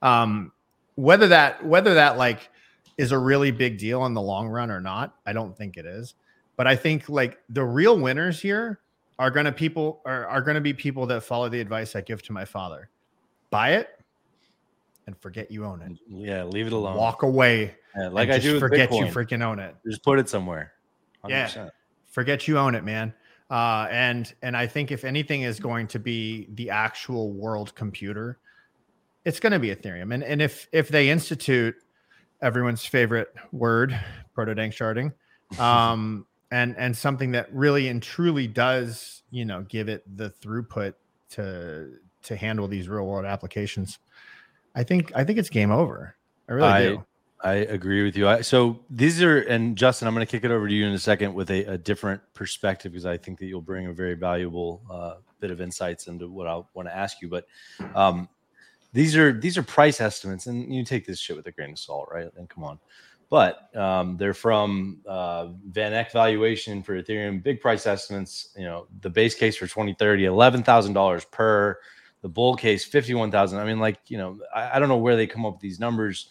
[0.02, 0.52] Um,
[0.96, 2.50] whether that whether that like
[2.98, 5.86] is a really big deal in the long run or not, I don't think it
[5.86, 6.16] is.
[6.58, 8.82] But I think like the real winners here
[9.18, 12.34] are gonna people are, are gonna be people that follow the advice I give to
[12.34, 12.90] my father.
[13.50, 13.90] Buy it
[15.08, 15.98] and forget you own it.
[16.10, 16.98] Yeah, leave it alone.
[16.98, 17.76] Walk away.
[17.98, 18.60] Yeah, like I do.
[18.60, 19.76] Forget you freaking own it.
[19.88, 20.74] Just put it somewhere.
[21.28, 21.48] Yeah.
[21.48, 21.72] 100%.
[22.12, 23.14] forget you own it man
[23.50, 28.38] uh, and and i think if anything is going to be the actual world computer
[29.26, 30.14] it's going to be ethereum.
[30.14, 31.76] And and if if they institute
[32.42, 34.00] everyone's favorite word
[34.34, 35.14] proto-danksharding
[35.60, 40.94] um and and something that really and truly does you know give it the throughput
[41.32, 41.92] to
[42.24, 44.00] to handle these real world applications
[44.76, 46.16] i think i think it's game over.
[46.48, 47.06] I really I- do
[47.42, 48.28] I agree with you.
[48.28, 50.94] I, so these are, and Justin, I'm going to kick it over to you in
[50.94, 54.16] a second with a, a different perspective because I think that you'll bring a very
[54.16, 57.30] valuable uh, bit of insights into what I want to ask you.
[57.30, 57.48] But
[57.96, 58.28] um,
[58.92, 61.80] these are these are price estimates, and you take this shit with a grain of
[61.80, 62.28] salt, right?
[62.36, 62.78] And come on,
[63.30, 68.50] but um, they're from uh, Van Eck valuation for Ethereum, big price estimates.
[68.58, 71.80] You know, the base case for 2030, eleven thousand dollars per.
[72.22, 73.60] The bull case, fifty-one thousand.
[73.60, 75.80] I mean, like you know, I, I don't know where they come up with these
[75.80, 76.28] numbers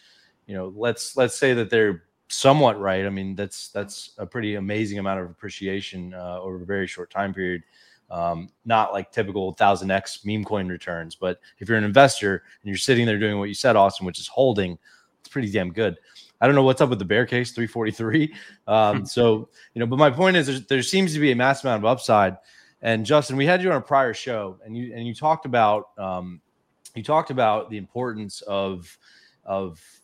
[0.49, 3.07] you know let's let's say that they're somewhat right.
[3.07, 7.11] I mean that's that's a pretty amazing amount of appreciation uh, over a very short
[7.11, 7.63] time period.
[8.11, 12.79] Um, not like typical 1000x meme coin returns but if you're an investor and you're
[12.79, 14.79] sitting there doing what you said austin which is holding
[15.21, 15.99] it's pretty damn good.
[16.41, 18.35] I don't know what's up with the bear case 343
[18.67, 21.83] um, so you know but my point is there seems to be a massive amount
[21.83, 22.39] of upside.
[22.81, 25.91] And justin we had you on a prior show and you and you talked about
[25.99, 26.41] um,
[26.95, 28.97] you talked about the importance of
[29.45, 29.98] of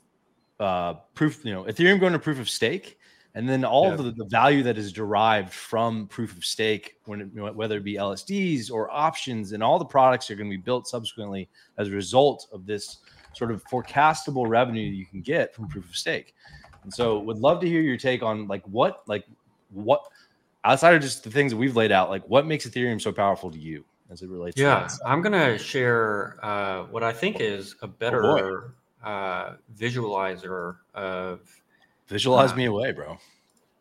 [0.64, 2.98] uh, proof, you know, Ethereum going to proof of stake,
[3.34, 3.94] and then all Yeah.
[3.94, 7.52] of the, the value that is derived from proof of stake, when it, you know,
[7.52, 10.86] whether it be LSDs or options, and all the products are going to be built
[10.88, 11.48] subsequently
[11.78, 12.98] as a result of this
[13.34, 16.34] sort of forecastable revenue you can get from proof of stake.
[16.84, 19.24] And so, would love to hear your take on like what, like
[19.70, 20.00] what,
[20.64, 23.50] outside of just the things that we've laid out, like what makes Ethereum so powerful
[23.50, 24.56] to you as it relates.
[24.56, 24.62] To?
[24.62, 31.40] Yeah, I'm gonna share uh, what I think is a better uh, visualizer of
[32.08, 33.18] visualize uh, me away, bro.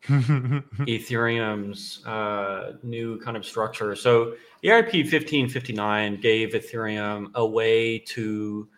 [0.06, 3.96] Ethereum's uh, new kind of structure.
[3.96, 8.68] So EIP 1559 gave Ethereum a way to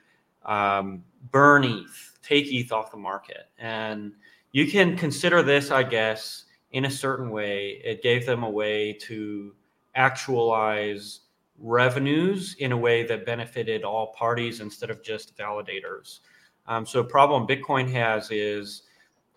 [0.45, 3.49] um, burn ETH, take ETH off the market.
[3.59, 4.13] And
[4.53, 7.81] you can consider this, I guess, in a certain way.
[7.85, 9.53] It gave them a way to
[9.97, 11.21] actualize
[11.59, 16.21] revenues in a way that benefited all parties instead of just validators.
[16.69, 18.83] Um, so, a problem Bitcoin has is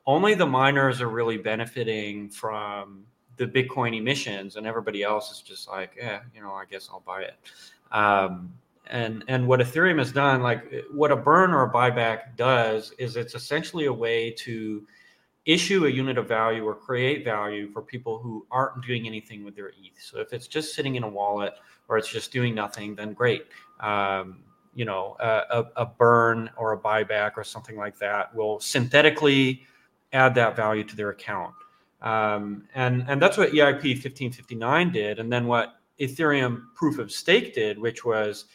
[0.06, 3.06] only the miners are really benefiting from
[3.38, 7.04] the Bitcoin emissions, and everybody else is just like, yeah, you know, I guess I'll
[7.06, 7.36] buy it.
[7.92, 8.54] Um,
[8.88, 13.16] and and what Ethereum has done, like what a burn or a buyback does, is
[13.16, 14.86] it's essentially a way to
[15.46, 19.56] issue a unit of value or create value for people who aren't doing anything with
[19.56, 20.00] their ETH.
[20.00, 21.54] So if it's just sitting in a wallet
[21.88, 23.46] or it's just doing nothing, then great.
[23.80, 24.44] Um,
[24.80, 29.64] you know, a, a, burn or a buyback or something like that will synthetically
[30.14, 31.54] add that value to their account.
[32.02, 35.20] Um, and, and that's what EIP 1559 did.
[35.20, 38.46] And then what Ethereum proof of stake did, which was,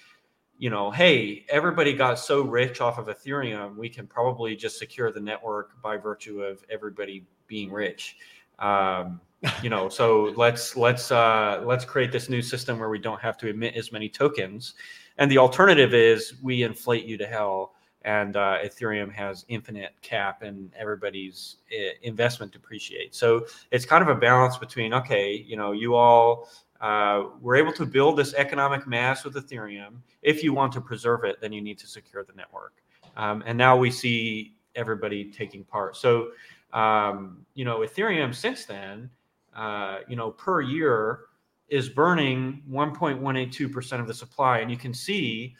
[0.56, 5.12] you know, hey, everybody got so rich off of Ethereum, we can probably just secure
[5.12, 8.16] the network by virtue of everybody being rich.
[8.60, 9.20] Um,
[9.62, 13.36] you know, so let's let's uh, let's create this new system where we don't have
[13.36, 14.72] to emit as many tokens.
[15.18, 20.42] And the alternative is we inflate you to hell and uh, Ethereum has infinite cap
[20.42, 23.18] and everybody's uh, investment depreciates.
[23.18, 26.48] So it's kind of a balance between okay, you know, you all
[26.80, 29.96] uh, were able to build this economic mass with Ethereum.
[30.22, 32.82] If you want to preserve it, then you need to secure the network.
[33.16, 35.96] Um, and now we see everybody taking part.
[35.96, 36.32] So
[36.74, 39.08] um, you know, Ethereum since then,
[39.56, 41.20] uh, you know, per year
[41.68, 45.56] is burning 1.182% of the supply, and you can see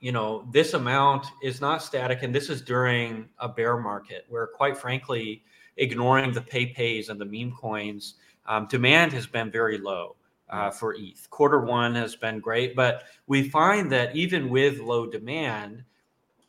[0.00, 4.46] you know, this amount is not static, and this is during a bear market where,
[4.46, 5.42] quite frankly,
[5.78, 8.14] ignoring the Pepes and the meme coins,
[8.46, 10.16] um, demand has been very low
[10.50, 11.28] uh, for ETH.
[11.30, 15.82] Quarter one has been great, but we find that even with low demand,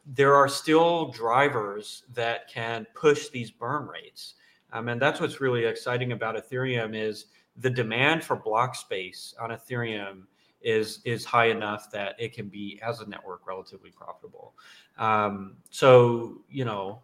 [0.05, 4.35] there are still drivers that can push these burn rates.
[4.73, 7.25] Um, and that's what's really exciting about Ethereum is
[7.57, 10.23] the demand for block space on Ethereum
[10.61, 14.53] is is high enough that it can be as a network relatively profitable.
[14.97, 17.01] Um, so you know,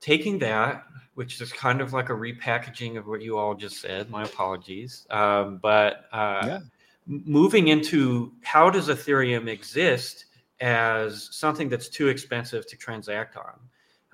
[0.00, 4.10] taking that, which is kind of like a repackaging of what you all just said.
[4.10, 6.58] My apologies, um, but uh, yeah.
[7.06, 10.26] moving into how does Ethereum exist
[10.60, 13.58] as something that's too expensive to transact on.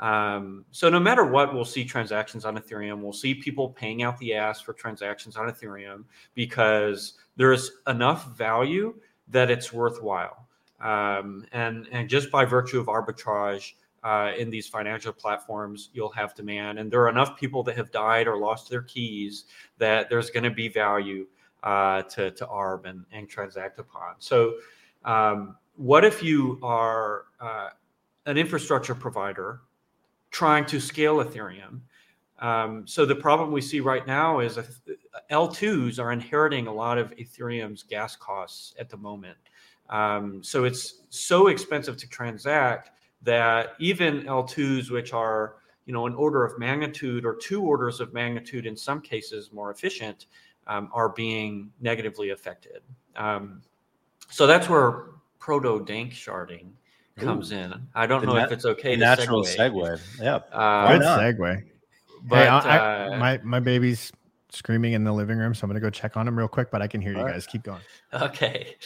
[0.01, 3.01] Um, so no matter what, we'll see transactions on Ethereum.
[3.01, 8.95] We'll see people paying out the ass for transactions on Ethereum because there's enough value
[9.29, 10.47] that it's worthwhile.
[10.81, 13.73] Um, and and just by virtue of arbitrage
[14.05, 16.79] uh, in these financial platforms, you'll have demand.
[16.79, 19.47] And there are enough people that have died or lost their keys
[19.79, 21.27] that there's going to be value
[21.65, 24.15] uh, to to arb and, and transact upon.
[24.19, 24.55] So.
[25.05, 27.69] Um, what if you are uh,
[28.27, 29.61] an infrastructure provider
[30.31, 31.81] trying to scale Ethereum.
[32.41, 34.59] Um, so the problem we see right now is
[35.31, 39.37] L2s are inheriting a lot of Ethereum's gas costs at the moment.
[39.91, 42.91] Um, so it's so expensive to transact
[43.23, 48.13] that even L2s, which are you know an order of magnitude or two orders of
[48.13, 50.27] magnitude in some cases more efficient,
[50.67, 52.83] um, are being negatively affected.
[53.17, 53.63] Um,
[54.31, 55.07] so that's where
[55.39, 56.71] proto danksharding
[57.19, 57.57] comes Ooh.
[57.57, 57.75] in.
[57.95, 58.97] I don't know if it's okay.
[58.97, 59.73] natural segue.
[59.73, 60.01] segue.
[60.21, 60.37] Yeah.
[60.53, 61.65] Uh, Good segue.
[62.25, 64.13] But hey, I, uh, my my baby's
[64.51, 66.71] screaming in the living room, so I'm gonna go check on him real quick.
[66.71, 67.47] But I can hear you guys.
[67.47, 67.81] Keep going.
[68.13, 68.77] Okay.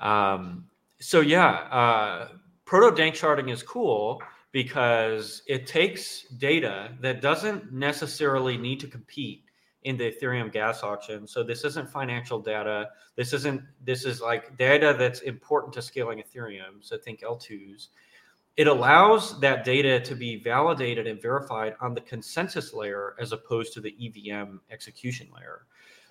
[0.00, 0.66] Um,
[1.00, 2.28] so yeah, uh,
[2.64, 9.43] proto danksharding is cool because it takes data that doesn't necessarily need to compete
[9.84, 11.26] in the Ethereum gas auction.
[11.26, 12.90] So this isn't financial data.
[13.16, 16.80] This isn't this is like data that's important to scaling Ethereum.
[16.80, 17.88] So think L2s.
[18.56, 23.72] It allows that data to be validated and verified on the consensus layer as opposed
[23.74, 25.66] to the EVM execution layer.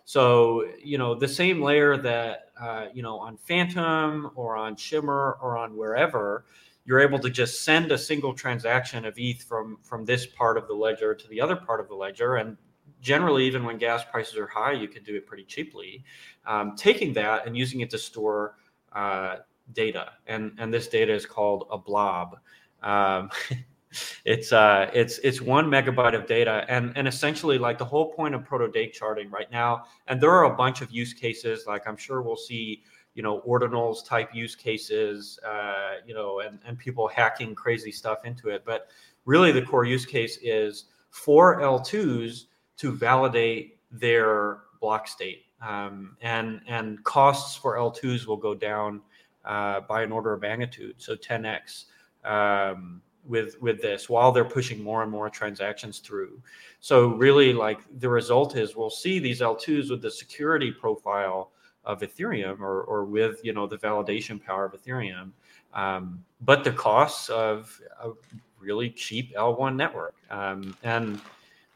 [0.06, 5.38] So you know the same layer that uh, you know on Fantom or on Shimmer
[5.42, 6.46] or on wherever
[6.86, 10.68] you're able to just send a single transaction of ETH from from this part of
[10.68, 12.58] the ledger to the other part of the ledger, and
[13.04, 16.04] generally, even when gas prices are high, you can do it pretty cheaply.
[16.48, 18.56] Um, taking that and using it to store
[18.94, 19.38] uh,
[19.74, 22.38] data, and and this data is called a blob.
[22.82, 23.30] Um,
[24.26, 28.34] it's uh, it's it's one megabyte of data, and and essentially like the whole point
[28.34, 29.84] of proto danksharding right now.
[30.08, 31.66] And there are a bunch of use cases.
[31.68, 32.84] Like I'm sure we'll see
[33.16, 38.26] you know ordinals type use cases uh, you know and, and people hacking crazy stuff
[38.26, 38.88] into it but
[39.26, 42.46] really the core use case is for l2s
[42.78, 45.46] to validate their block state.
[45.62, 49.02] Um, and and costs for L2s will go down
[49.46, 51.86] uh, by an order of magnitude, so 10x
[52.26, 56.42] um, with with this, while they're pushing more and more transactions through.
[56.80, 61.52] So really, like the result is, we'll see these L2s with the security profile
[61.86, 65.32] of Ethereum, or or with you know the validation power of Ethereum,
[65.74, 68.12] um, but the costs of a
[68.60, 71.22] really cheap L1 network, um, and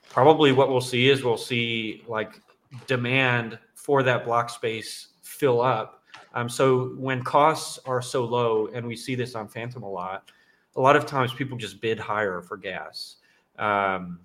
[0.10, 2.42] probably what we'll see is we'll see like
[2.88, 6.04] demand for that block space fill up.
[6.34, 10.32] Um, so when costs are so low, and we see this on Fantom a lot,
[10.76, 13.16] a lot of times people just bid higher for gas.
[13.58, 14.20] Um,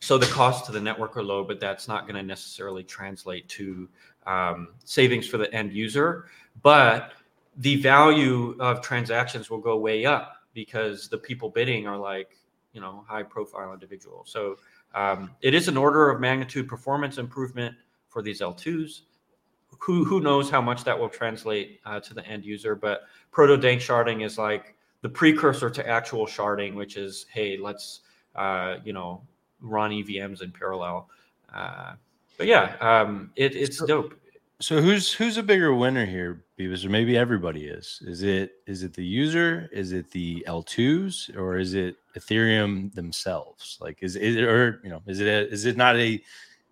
[0.00, 3.48] so the costs to the network are low, but that's not going to necessarily translate
[3.50, 3.88] to
[4.26, 6.26] um, savings for the end user.
[6.62, 7.12] But
[7.58, 12.36] the value of transactions will go way up because the people bidding are like,
[12.72, 14.30] you know, high profile individuals.
[14.30, 14.56] So
[14.94, 17.74] um, it is an order of magnitude performance improvement
[18.08, 19.02] for these L2s.
[19.80, 24.24] Who, who knows how much that will translate uh, to the end user, but proto-danksharding
[24.24, 28.00] is like the precursor to actual sharding, which is, hey, let's,
[28.34, 29.22] uh, you know,
[29.60, 31.10] run EVMs in parallel.
[31.52, 31.92] Uh,
[32.38, 34.14] but yeah, um, it, it's dope.
[34.60, 36.84] So who's who's a bigger winner here, Bebis?
[36.84, 38.02] Or maybe everybody is.
[38.06, 39.68] Is it is it the user?
[39.70, 43.76] Is it the L2s or is it Ethereum themselves?
[43.80, 46.22] Like is, is it or you know, is it a, is it not a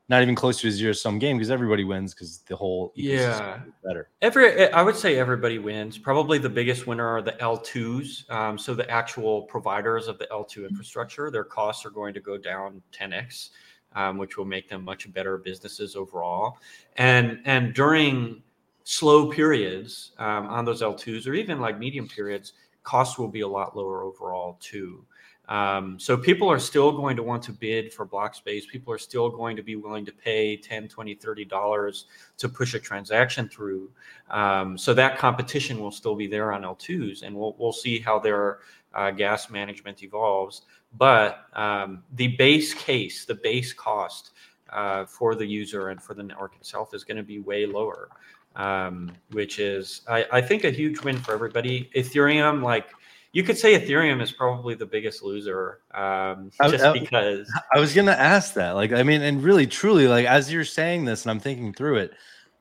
[0.08, 3.60] not even close to a zero sum game because everybody wins because the whole yeah
[3.84, 4.08] better.
[4.22, 5.98] Every I would say everybody wins.
[5.98, 8.30] Probably the biggest winner are the L2s.
[8.30, 12.38] Um, so the actual providers of the L2 infrastructure, their costs are going to go
[12.38, 13.50] down 10x
[13.94, 16.58] um, which will make them much better businesses overall.
[16.96, 18.42] And and during
[18.84, 23.48] slow periods um, on those L2s or even like medium periods, costs will be a
[23.48, 25.04] lot lower overall too.
[25.48, 28.64] Um, so people are still going to want to bid for block space.
[28.66, 32.06] People are still going to be willing to pay 10, 20, 30 dollars
[32.38, 33.90] to push a transaction through.
[34.30, 38.18] Um, so that competition will still be there on L2s and we'll, we'll see how
[38.18, 38.60] their
[38.94, 40.62] uh, gas management evolves.
[40.96, 44.30] But um, the base case, the base cost
[44.72, 48.08] uh, for the user and for the network itself is going to be way lower.
[48.56, 51.90] um, which is I, I think a huge win for everybody.
[51.96, 52.88] Ethereum, like
[53.32, 57.50] you could say Ethereum is probably the biggest loser, um, just I, I, because.
[57.74, 61.04] I was gonna ask that, like, I mean, and really, truly, like, as you're saying
[61.04, 62.12] this, and I'm thinking through it,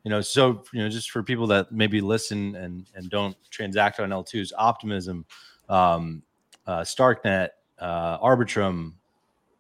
[0.04, 4.00] you know, so you know, just for people that maybe listen and and don't transact
[4.00, 5.26] on L2s, Optimism,
[5.70, 6.24] um,
[6.66, 7.50] uh, Starknet,
[7.84, 8.94] uh, Arbitrum,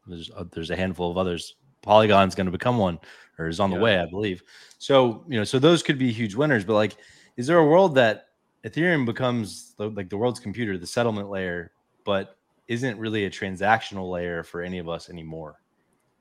[0.07, 1.55] there's uh, there's a handful of others.
[1.81, 2.97] Polygon's going to become one,
[3.37, 4.41] or is on the way, I believe.
[4.79, 6.63] So you know, so those could be huge winners.
[6.63, 6.95] But like,
[7.35, 8.29] is there a world that
[8.65, 11.71] Ethereum becomes the, like the world's computer, the settlement layer,
[12.05, 15.59] but isn't really a transactional layer for any of us anymore.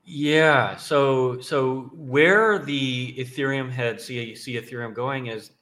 [0.05, 0.77] Yeah.
[0.77, 5.53] So so where the Ethereum head see see Ethereum going is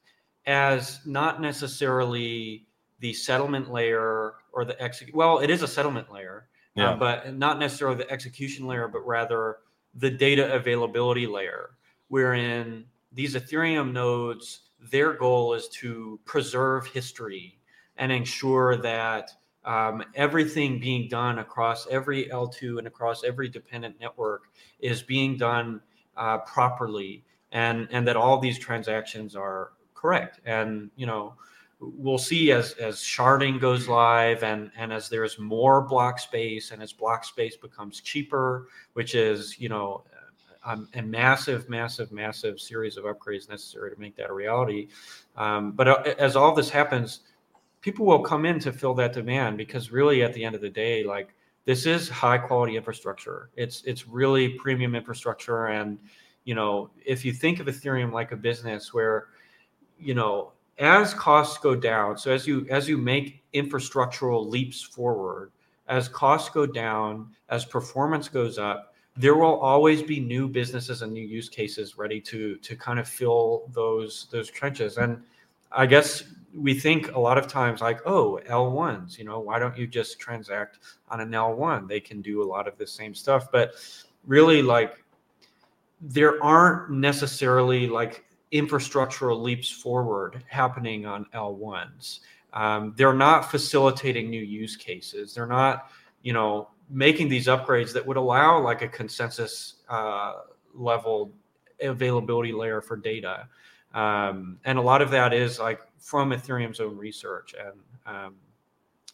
[0.46, 2.66] as not necessarily
[3.00, 5.14] the settlement layer or the execute.
[5.14, 6.96] Well, it is a settlement layer, uh, yeah.
[6.96, 9.58] but not necessarily the execution layer, but rather
[9.94, 11.70] the data availability layer,
[12.08, 17.58] wherein these Ethereum nodes their goal is to preserve history
[17.96, 19.30] and ensure that
[19.64, 24.44] um, everything being done across every L2 and across every dependent network
[24.78, 25.80] is being done
[26.16, 30.40] uh, properly and, and that all these transactions are correct.
[30.46, 31.34] And, you know,
[31.80, 36.82] we'll see as, as sharding goes live and, and as there's more block space and
[36.82, 40.04] as block space becomes cheaper, which is, you know,
[40.64, 44.88] um, a massive, massive, massive series of upgrades necessary to make that a reality.
[45.36, 47.20] Um, but uh, as all this happens,
[47.80, 50.68] people will come in to fill that demand because really, at the end of the
[50.68, 53.50] day, like this is high quality infrastructure.
[53.56, 55.98] It's it's really premium infrastructure, and
[56.44, 59.28] you know, if you think of Ethereum like a business where,
[59.98, 65.52] you know, as costs go down, so as you as you make infrastructural leaps forward,
[65.86, 71.12] as costs go down, as performance goes up there will always be new businesses and
[71.12, 74.96] new use cases ready to to kind of fill those those trenches.
[74.98, 75.22] And
[75.72, 76.24] i guess
[76.54, 80.18] we think a lot of times like oh l1s you know why don't you just
[80.18, 83.50] transact on an l1 they can do a lot of the same stuff.
[83.52, 83.74] But
[84.26, 85.04] really like
[86.00, 92.20] there aren't necessarily like infrastructural leaps forward happening on l1s
[92.52, 95.90] um, they're not facilitating new use cases they're not
[96.22, 100.34] you know making these upgrades that would allow like a consensus uh,
[100.74, 101.32] level
[101.80, 103.48] availability layer for data.
[103.94, 107.54] Um, and a lot of that is like from Ethereum's own research.
[107.58, 108.34] And, um,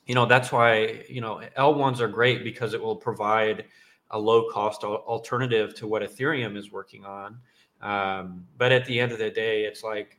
[0.06, 3.64] you know, that's why, you know, L1s are great because it will provide
[4.10, 7.38] a low cost alternative to what Ethereum is working on.
[7.82, 10.18] Um, but at the end of the day, it's like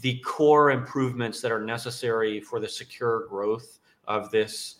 [0.00, 4.76] the core improvements that are necessary for the secure growth of this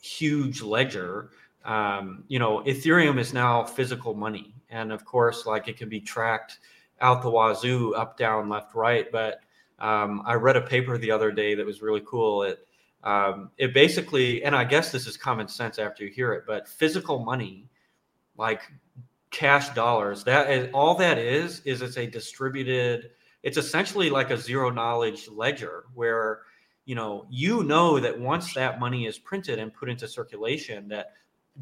[0.00, 1.30] huge ledger
[1.66, 4.54] um, you know, Ethereum is now physical money.
[4.70, 6.60] And of course, like it can be tracked
[7.00, 9.10] out the wazoo, up, down, left, right.
[9.10, 9.40] But
[9.80, 12.44] um, I read a paper the other day that was really cool.
[12.44, 12.66] It,
[13.04, 16.68] um, it basically, and I guess this is common sense after you hear it, but
[16.68, 17.68] physical money,
[18.36, 18.62] like
[19.30, 23.10] cash dollars, that is all that is, is it's a distributed,
[23.42, 26.40] it's essentially like a zero knowledge ledger where,
[26.84, 31.12] you know, you know that once that money is printed and put into circulation, that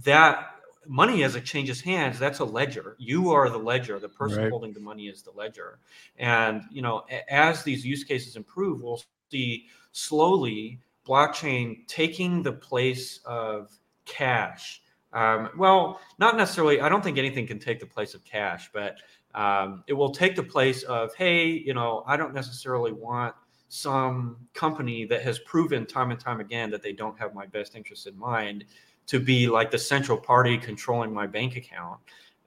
[0.03, 0.55] that
[0.87, 2.97] money as it changes hands that's a ledger.
[2.99, 3.99] You are the ledger.
[3.99, 4.51] The person right.
[4.51, 5.79] holding the money is the ledger.
[6.19, 13.21] And you know as these use cases improve we'll see slowly blockchain taking the place
[13.25, 13.71] of
[14.05, 14.83] cash
[15.15, 18.99] um, well not necessarily i don't think anything can take the place of cash but
[19.35, 23.35] um, it will take the place of hey you know i don't necessarily want
[23.75, 27.75] some company that has proven time and time again that they don't have my best
[27.75, 28.65] interest in mind
[29.07, 31.99] to be like the central party controlling my bank account.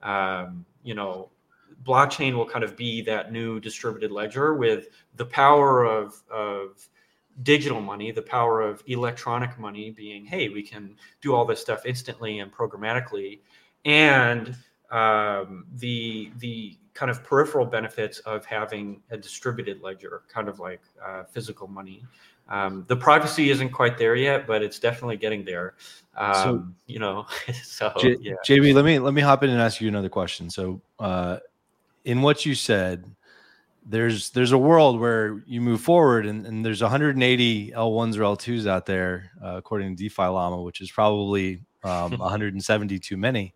[0.01, 1.29] Um, you know,
[1.83, 6.87] blockchain will kind of be that new distributed ledger with the power of, of
[7.43, 11.85] digital money, the power of electronic money being, hey, we can do all this stuff
[11.85, 13.39] instantly and programmatically,
[13.85, 14.55] and
[14.91, 20.81] um, the the kind of peripheral benefits of having a distributed ledger, kind of like
[21.05, 22.03] uh, physical money.
[22.49, 25.75] Um, the privacy isn't quite there yet, but it's definitely getting there.
[26.15, 27.27] Um, so, you know,
[27.63, 28.33] so J- yeah.
[28.45, 30.49] JB, let me let me hop in and ask you another question.
[30.49, 31.37] So, uh,
[32.05, 33.05] in what you said,
[33.89, 38.67] there's there's a world where you move forward, and, and there's 180 L1s or L2s
[38.67, 43.53] out there, uh, according to DeFi Llama, which is probably um, 170 too many.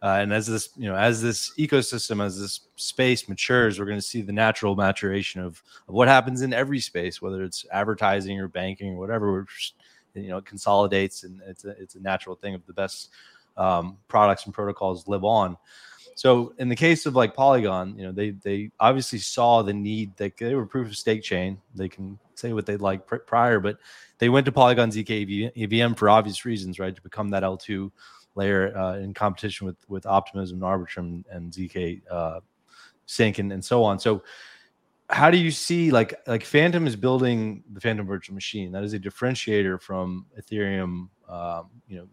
[0.00, 3.98] Uh, and as this, you know, as this ecosystem, as this space matures, we're going
[3.98, 8.40] to see the natural maturation of, of what happens in every space, whether it's advertising
[8.40, 9.46] or banking or whatever.
[9.56, 9.74] Just,
[10.14, 13.10] you know, it consolidates, and it's a, it's a natural thing of the best
[13.56, 15.56] um, products and protocols live on.
[16.14, 20.16] So in the case of like Polygon, you know, they they obviously saw the need
[20.16, 21.58] that they were proof of stake chain.
[21.74, 23.78] They can say what they'd like pr- prior, but
[24.18, 26.94] they went to Polygon ZK EVM for obvious reasons, right?
[26.94, 27.90] To become that L2
[28.34, 32.40] layer uh, in competition with with Optimism, and Arbitrum, and ZK uh,
[33.06, 33.98] Sync, and, and so on.
[33.98, 34.22] So
[35.10, 38.72] how do you see like like Fantom is building the Fantom virtual machine?
[38.72, 41.08] That is a differentiator from Ethereum.
[41.28, 42.08] Um, you know,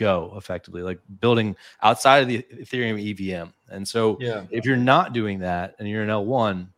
[0.00, 3.52] Go effectively, like building outside of the Ethereum EVM.
[3.68, 4.46] And so, Yeah.
[4.50, 6.68] if you're not doing that and you're an L1,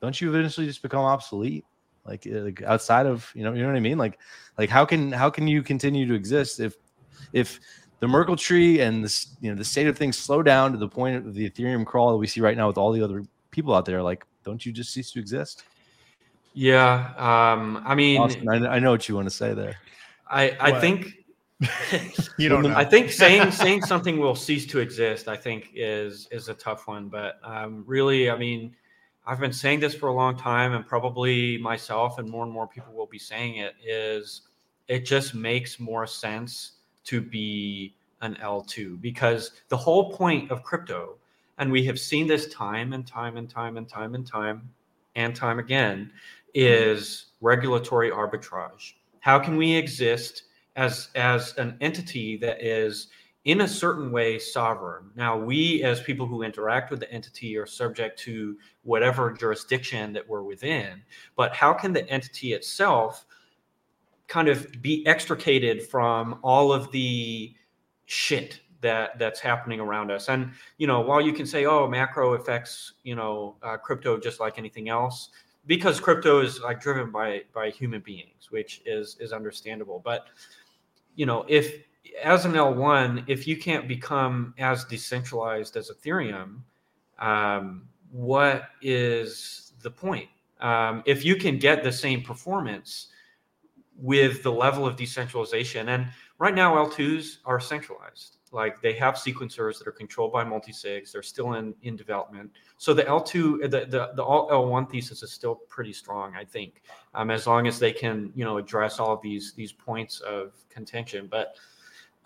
[0.00, 1.66] don't you eventually just become obsolete?
[2.06, 3.98] Like, uh, like outside of you know, you know what I mean?
[3.98, 4.18] Like,
[4.56, 6.74] like how can how can you continue to exist if
[7.34, 7.60] if
[8.00, 10.88] the Merkle tree and this you know the state of things slow down to the
[10.88, 13.74] point of the Ethereum crawl that we see right now with all the other people
[13.74, 14.02] out there?
[14.02, 15.64] Like, don't you just cease to exist?
[16.54, 17.12] Yeah.
[17.18, 19.76] Um, I mean, Austin, I, I know what you want to say there.
[20.30, 20.80] I, I What?
[20.80, 21.12] think
[22.38, 22.74] You don't know.
[22.76, 26.86] I think saying saying something will cease to exist, I think is is a tough
[26.86, 27.08] one.
[27.08, 28.76] But um, really, I mean,
[29.26, 32.68] I've been saying this for a long time, and probably myself and more and more
[32.68, 33.74] people will be saying it.
[33.84, 34.42] Is
[34.86, 36.72] it just makes more sense
[37.04, 41.16] to be an L2 because the whole point of crypto,
[41.58, 44.68] and we have seen this time and time and time and time and time
[45.16, 46.10] and time again,
[46.54, 48.94] is regulatory arbitrage.
[49.20, 50.44] How can we exist
[50.78, 53.08] as as an entity that is
[53.44, 55.10] in a certain way sovereign.
[55.16, 60.26] Now, we as people who interact with the entity are subject to whatever jurisdiction that
[60.26, 61.02] we're within,
[61.34, 63.26] but how can the entity itself
[64.28, 67.54] kind of be extricated from all of the
[68.06, 70.28] shit that that's happening around us?
[70.28, 74.38] And you know, while you can say, "Oh, macro affects you know uh, crypto just
[74.38, 75.30] like anything else,"
[75.66, 80.28] because crypto is like driven by by human beings, which is is understandable, but
[81.18, 81.82] you know, if
[82.22, 86.60] as an L1, if you can't become as decentralized as Ethereum,
[87.18, 90.28] um, what is the point?
[90.60, 93.08] Um, if you can get the same performance
[93.96, 96.06] with the level of decentralization, and
[96.38, 98.37] right now L2s are centralized.
[98.52, 101.12] Like they have sequencers that are controlled by multi-sigs.
[101.12, 102.50] They're still in, in development.
[102.76, 106.82] So the L2, the, the, the all L1 thesis is still pretty strong, I think,
[107.14, 110.52] um, as long as they can, you know, address all of these, these points of
[110.70, 111.28] contention.
[111.30, 111.56] But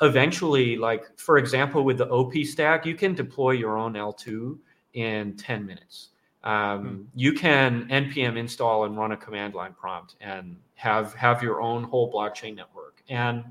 [0.01, 4.59] eventually, like for example, with the OP stack, you can deploy your own L2
[4.95, 6.09] in 10 minutes.
[6.45, 11.61] Um, You can npm install and run a command line prompt and have have your
[11.61, 13.03] own whole blockchain network.
[13.09, 13.45] And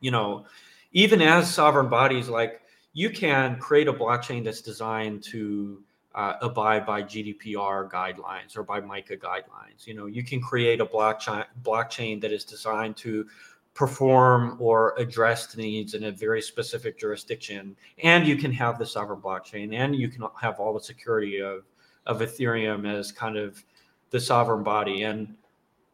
[0.00, 0.46] you know,
[0.92, 2.62] even as sovereign bodies, like
[2.92, 5.82] you can create a blockchain that's designed to
[6.14, 9.86] uh, abide by GDPR guidelines or by MiCA guidelines.
[9.86, 13.26] You know, you can create a blockchain blockchain that is designed to
[13.74, 19.20] perform or address needs in a very specific jurisdiction, and you can have the sovereign
[19.20, 21.64] blockchain, and you can have all the security of
[22.06, 23.62] of Ethereum as kind of
[24.10, 25.04] the sovereign body.
[25.04, 25.34] And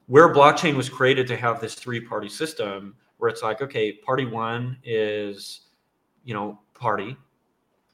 [0.07, 4.25] where blockchain was created to have this three party system, where it's like, okay, party
[4.25, 5.63] one is,
[6.25, 7.17] you know, party,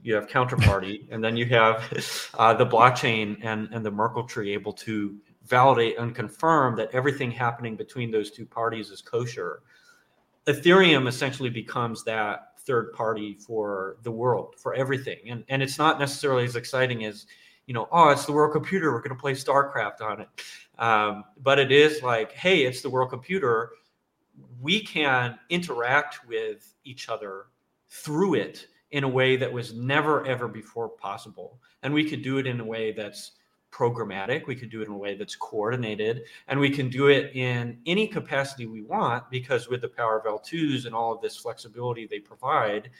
[0.03, 4.53] you have counterparty, and then you have uh, the blockchain and, and the Merkle tree
[4.53, 5.17] able to
[5.47, 9.63] validate and confirm that everything happening between those two parties is kosher.
[10.47, 15.19] Ethereum essentially becomes that third party for the world, for everything.
[15.29, 17.27] And, and it's not necessarily as exciting as,
[17.67, 18.93] you know, oh, it's the world computer.
[18.93, 20.29] We're going to play StarCraft on it.
[20.79, 23.71] Um, but it is like, hey, it's the world computer.
[24.61, 27.47] We can interact with each other
[27.89, 31.59] through it in a way that was never, ever before possible.
[31.83, 33.33] And we could do it in a way that's
[33.73, 34.47] programmatic.
[34.47, 36.23] We could do it in a way that's coordinated.
[36.47, 40.25] And we can do it in any capacity we want because with the power of
[40.25, 42.91] L2s and all of this flexibility they provide,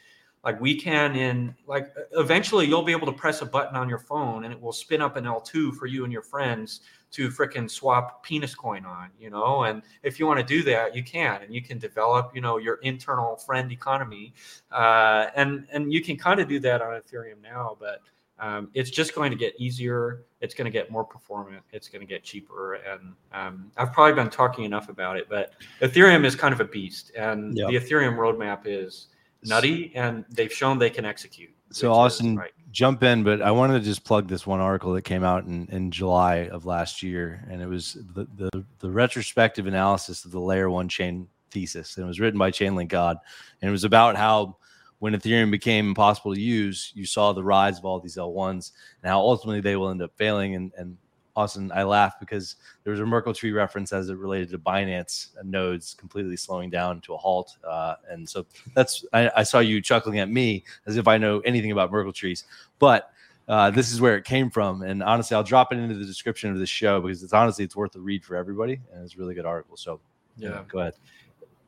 [0.45, 3.99] like we can in like eventually you'll be able to press a button on your
[3.99, 6.81] phone and it will spin up an L2 for you and your friends
[7.13, 9.65] to fricking swap penis coin on, you know.
[9.65, 12.59] And if you want to do that, you can, and you can develop, you know,
[12.59, 14.35] your internal friend economy,
[14.73, 18.01] uh, and and you can kind of do that on Ethereum now, but
[18.41, 20.25] um, it's just going to get easier.
[20.41, 21.63] It's going to get more performant.
[21.73, 25.29] It's going to get cheaper, and um, I've probably been talking enough about it.
[25.29, 27.67] But Ethereum is kind of a beast, and Yeah.
[27.69, 29.07] the Ethereum roadmap is
[29.45, 31.51] nutty, and they've shown they can execute.
[31.71, 35.03] So Austin, like, jump in, but I wanted to just plug this one article that
[35.03, 39.67] came out in, in July of last year, and it was the, the the retrospective
[39.67, 41.97] analysis of the layer one chain thesis.
[41.97, 43.19] And it was written by Chainlink God,
[43.61, 44.57] and it was about how
[45.01, 48.73] when Ethereum became impossible to use, you saw the rise of all these L1s
[49.03, 50.55] and how ultimately they will end up failing.
[50.55, 50.97] And and
[51.37, 55.29] Austin, I laughed because there was a Merkle tree reference as it related to Binance
[55.43, 59.81] nodes completely slowing down to a halt, uh, and so that's I, I, saw you
[59.81, 62.45] chuckling at me as if I know anything about Merkle trees,
[62.79, 63.11] but.
[63.47, 66.51] Uh, this is where it came from, and honestly, I'll drop it into the description
[66.51, 69.19] of this show because it's honestly it's worth a read for everybody, and it's a
[69.19, 69.77] really good article.
[69.77, 70.01] So,
[70.39, 70.95] yeah, go ahead,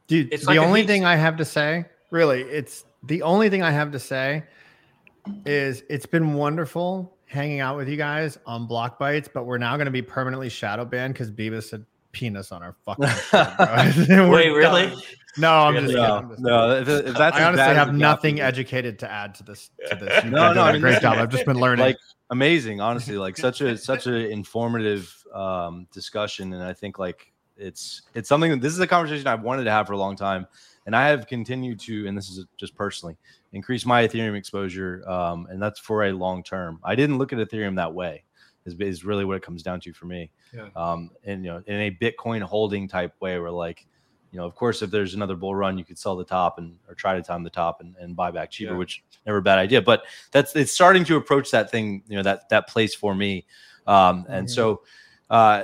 [0.07, 0.33] dude.
[0.33, 3.73] It's the like only thing I have to say, really, it's the only thing I
[3.73, 4.45] have to say
[5.45, 9.87] is it's been wonderful hanging out with you guys on Blockbytes, but we're now going
[9.87, 13.07] to be permanently shadow banned because Bebis said penis on our fucking.
[14.07, 14.87] Show, Wait, really?
[14.87, 15.03] Done.
[15.39, 16.70] No, I'm just, no, I'm just no.
[16.79, 19.70] If, if that's I honestly have nothing educated to add to this.
[19.91, 20.24] To this.
[20.24, 21.18] You no, no, I mean, great job.
[21.18, 21.85] I've just been learning.
[21.85, 21.99] Like
[22.31, 23.18] amazing, honestly.
[23.18, 28.51] Like such a such an informative um, discussion, and I think like it's it's something
[28.51, 30.47] that this is a conversation I've wanted to have for a long time,
[30.87, 33.18] and I have continued to, and this is just personally
[33.57, 36.79] increase my Ethereum exposure, um, and that's for a long term.
[36.85, 38.23] I didn't look at Ethereum that way.
[38.67, 40.31] Is, is really what it comes down to for me.
[40.53, 40.69] Yeah.
[40.75, 43.87] Um, and you know, in a Bitcoin holding type way, where like,
[44.33, 46.77] you know, of course, if there's another bull run, you could sell the top and
[46.89, 48.79] or try to time the top and, and buy back cheaper, yeah.
[48.79, 49.81] which never a bad idea.
[49.81, 50.03] But
[50.33, 53.47] that's it's starting to approach that thing, you know, that that place for me.
[53.87, 54.53] Um, and mm-hmm.
[54.53, 54.83] so,
[55.31, 55.63] uh,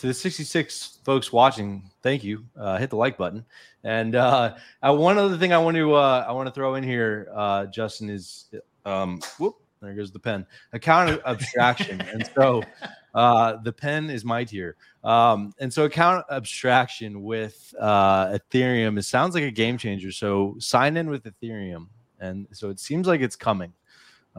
[0.00, 2.44] to the 66 folks watching, thank you.
[2.56, 3.44] Uh, hit the like button.
[3.84, 6.84] And uh, uh, one other thing I want to uh, I want to throw in
[6.84, 8.46] here, uh, Justin, is
[8.84, 10.46] um, whoop, there goes the pen.
[10.72, 12.62] Account abstraction, and so
[13.14, 14.76] uh, the pen is my tier.
[15.04, 20.12] Um, and so account abstraction with uh, Ethereum, it sounds like a game changer.
[20.12, 21.88] So sign in with Ethereum,
[22.20, 23.72] and so it seems like it's coming.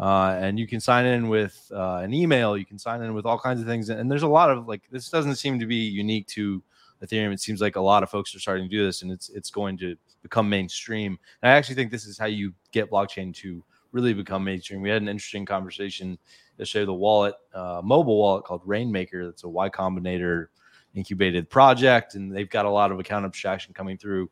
[0.01, 2.57] Uh, and you can sign in with uh, an email.
[2.57, 3.89] You can sign in with all kinds of things.
[3.89, 6.63] And there's a lot of like this doesn't seem to be unique to
[7.03, 7.31] Ethereum.
[7.31, 9.51] It seems like a lot of folks are starting to do this, and it's it's
[9.51, 11.19] going to become mainstream.
[11.43, 14.81] And I actually think this is how you get blockchain to really become mainstream.
[14.81, 16.17] We had an interesting conversation
[16.57, 16.85] yesterday.
[16.85, 20.47] The wallet, uh, mobile wallet called Rainmaker, that's a Y Combinator
[20.95, 24.29] incubated project, and they've got a lot of account abstraction coming through.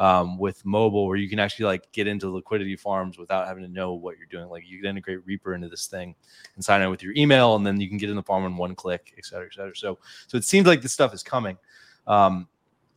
[0.00, 3.68] Um, with mobile, where you can actually like get into liquidity farms without having to
[3.68, 4.48] know what you're doing.
[4.48, 6.14] Like you can integrate Reaper into this thing
[6.54, 8.56] and sign in with your email, and then you can get in the farm in
[8.56, 9.74] one click, et cetera, et cetera.
[9.74, 11.58] So, so it seems like this stuff is coming.
[12.06, 12.46] Um,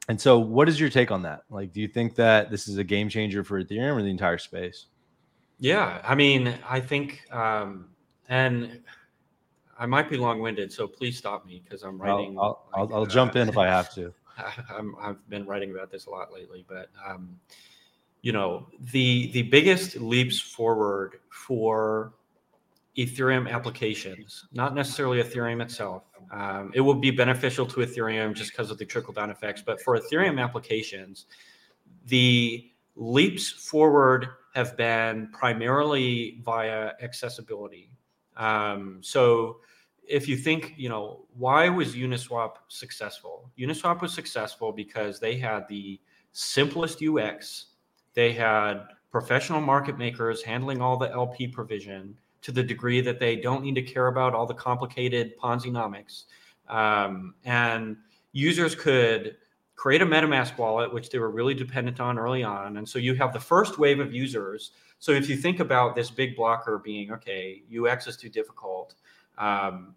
[0.09, 1.41] and so, what is your take on that?
[1.49, 4.37] Like, do you think that this is a game changer for Ethereum or the entire
[4.37, 4.85] space?
[5.57, 7.89] Yeah, I mean, I think, um,
[8.29, 8.83] and
[9.79, 12.37] I might be long-winded, so please stop me because I'm writing.
[12.37, 14.13] I'll, I'll, I'll, I'll jump in if I have to.
[14.37, 17.39] i have been writing about this a lot lately, but um,
[18.21, 22.13] you know, the the biggest leaps forward for
[22.97, 26.03] Ethereum applications, not necessarily Ethereum itself.
[26.31, 29.61] Um, it will be beneficial to Ethereum just because of the trickle down effects.
[29.65, 31.25] But for Ethereum applications,
[32.07, 37.89] the leaps forward have been primarily via accessibility.
[38.35, 39.57] Um, so
[40.07, 43.49] if you think, you know, why was Uniswap successful?
[43.57, 45.99] Uniswap was successful because they had the
[46.33, 47.67] simplest UX.
[48.13, 53.35] They had professional market makers handling all the LP provision to the degree that they
[53.35, 56.23] don't need to care about all the complicated Ponzi-nomics.
[56.67, 57.97] Um, and
[58.31, 59.35] users could
[59.75, 62.77] create a MetaMask wallet, which they were really dependent on early on.
[62.77, 64.71] And so you have the first wave of users.
[64.99, 68.95] So if you think about this big blocker being, okay, UX is too difficult,
[69.41, 69.95] um,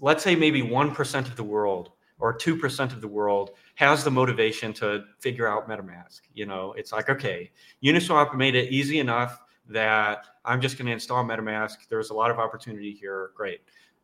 [0.00, 4.72] let's say maybe 1% of the world or 2% of the world has the motivation
[4.72, 6.22] to figure out MetaMask.
[6.34, 7.50] You know, it's like, okay,
[7.84, 11.76] Uniswap made it easy enough that I'm just going to install MetaMask.
[11.90, 13.30] There's a lot of opportunity here.
[13.34, 13.60] Great.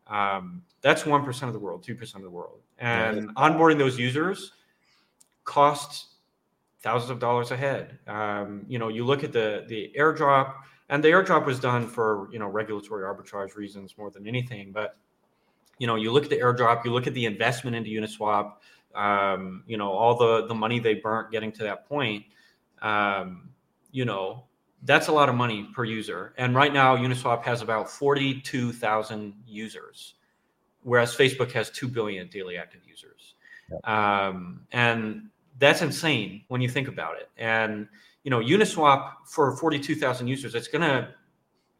[0.08, 2.60] Um, that's 1% of the world, 2% of the world.
[2.78, 3.22] And yeah.
[3.36, 4.52] onboarding those users
[5.44, 6.16] costs
[6.82, 7.98] thousands of dollars a head.
[8.08, 10.54] Um, you know, you look at the, the airdrop,
[10.92, 14.72] and the airdrop was done for, you know, regulatory arbitrage reasons more than anything.
[14.72, 14.94] But,
[15.78, 18.56] you know, you look at the airdrop, you look at the investment into Uniswap,
[18.94, 22.26] um, you know, all the, the money they burnt getting to that point.
[22.82, 23.48] Um,
[23.90, 24.44] you know,
[24.82, 26.34] that's a lot of money per user.
[26.36, 30.16] And right now, Uniswap has about 42,000 users,
[30.82, 33.34] whereas Facebook has 2 billion daily active users.
[33.84, 37.30] Um, and that's insane when you think about it.
[37.38, 37.88] And,
[38.24, 41.08] you know, Uniswap for 42,000 users, it's going to,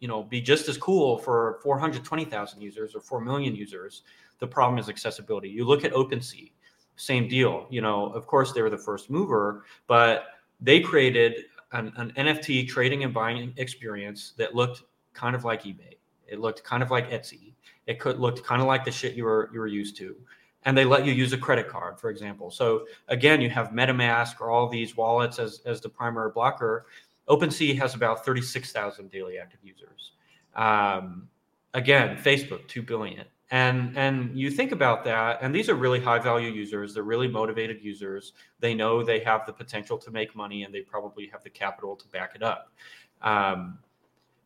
[0.01, 4.03] you know, be just as cool for 420,000 users or 4 million users.
[4.39, 5.49] The problem is accessibility.
[5.49, 6.51] You look at OpenSea,
[6.97, 7.67] same deal.
[7.71, 10.25] You know, of course, they were the first mover, but
[10.61, 14.83] they created an, an NFT trading and buying experience that looked
[15.15, 15.97] kind of like eBay.
[16.27, 17.55] It looked kind of like Etsy.
[17.87, 20.17] It could looked kind of like the shit you were you were used to.
[20.65, 22.51] And they let you use a credit card, for example.
[22.51, 26.87] So again, you have MetaMask or all these wallets as, as the primary blocker.
[27.29, 30.13] OpenSea has about 36,000 daily active users.
[30.55, 31.29] Um,
[31.75, 33.25] again, Facebook, 2 billion.
[33.53, 36.95] And and you think about that, and these are really high value users.
[36.95, 38.33] They're really motivated users.
[38.61, 41.95] They know they have the potential to make money, and they probably have the capital
[41.97, 42.73] to back it up.
[43.21, 43.79] Um,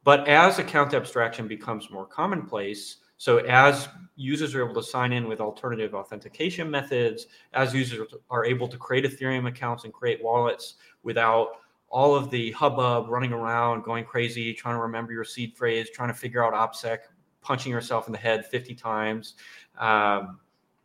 [0.03, 5.29] but as account abstraction becomes more commonplace, so as users are able to sign in
[5.29, 10.75] with alternative authentication methods, as users are able to create Ethereum accounts and create wallets
[11.03, 11.59] without
[11.89, 16.09] all of the hubbub running around, going crazy, trying to remember your seed phrase, trying
[16.09, 16.99] to figure out OPSEC,
[17.41, 19.35] punching yourself in the head 50 times,
[19.79, 20.41] um,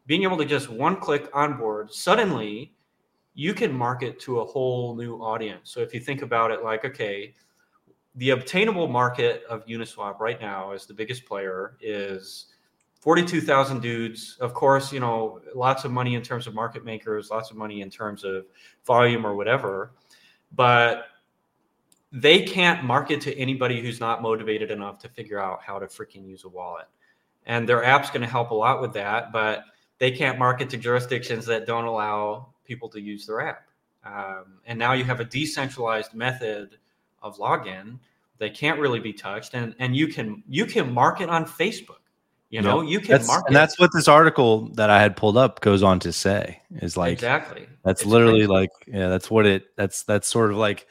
[0.06, 2.74] being able to just one click onboard, suddenly
[3.34, 5.72] you can market to a whole new audience.
[5.72, 7.34] So if you think about it like, okay,
[8.16, 12.48] the obtainable market of Uniswap right now as the biggest player is
[13.00, 14.38] 42,000 dudes.
[14.40, 17.82] Of course, you know, lots of money in terms of market makers, lots of money
[17.82, 18.46] in terms of
[18.86, 19.94] volume or whatever.
[20.52, 21.06] But
[22.12, 26.28] they can't market to anybody who's not motivated enough to figure out how to freaking
[26.28, 26.88] use a wallet.
[27.46, 29.64] And their app's going to help a lot with that, but
[29.98, 33.68] they can't market to jurisdictions that don't allow people to use their app.
[34.04, 36.78] Um, and now you have a decentralized method
[37.22, 37.98] of login
[38.38, 41.98] they can't really be touched and and you can you can market on facebook
[42.50, 42.82] you know?
[42.82, 45.84] You can that's, market and that's what this article that i had pulled up goes
[45.84, 47.66] on to say is like exactly.
[47.84, 48.48] that's It's literally crazy.
[48.48, 50.86] like yeah that's what it that's that's sort of like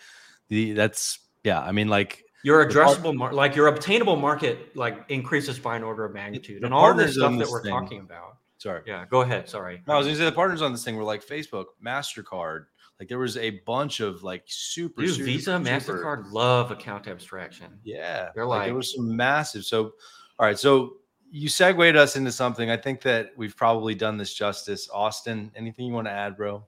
[0.48, 5.58] the that's yeah i mean like your addressable mar- like your obtainable market like increases
[5.58, 8.36] by an order of magnitude and all this stuff on that we're thing- talking about.
[8.56, 8.80] Sorry.
[8.86, 9.82] Yeah go ahead sorry.
[9.86, 12.64] No, i was gonna say the partners on this thing were like facebook mastercard
[13.00, 15.64] like there was a bunch of like super, Dude, super visa super-
[16.04, 19.64] mastercard love account abstraction Yeah, They're like, there like- was some massive.
[19.64, 19.94] So,
[20.38, 20.98] all right, so
[21.32, 22.70] you segued us into something.
[22.70, 24.88] I think that we've probably done this justice.
[24.92, 26.64] Austin, anything you want to add, bro?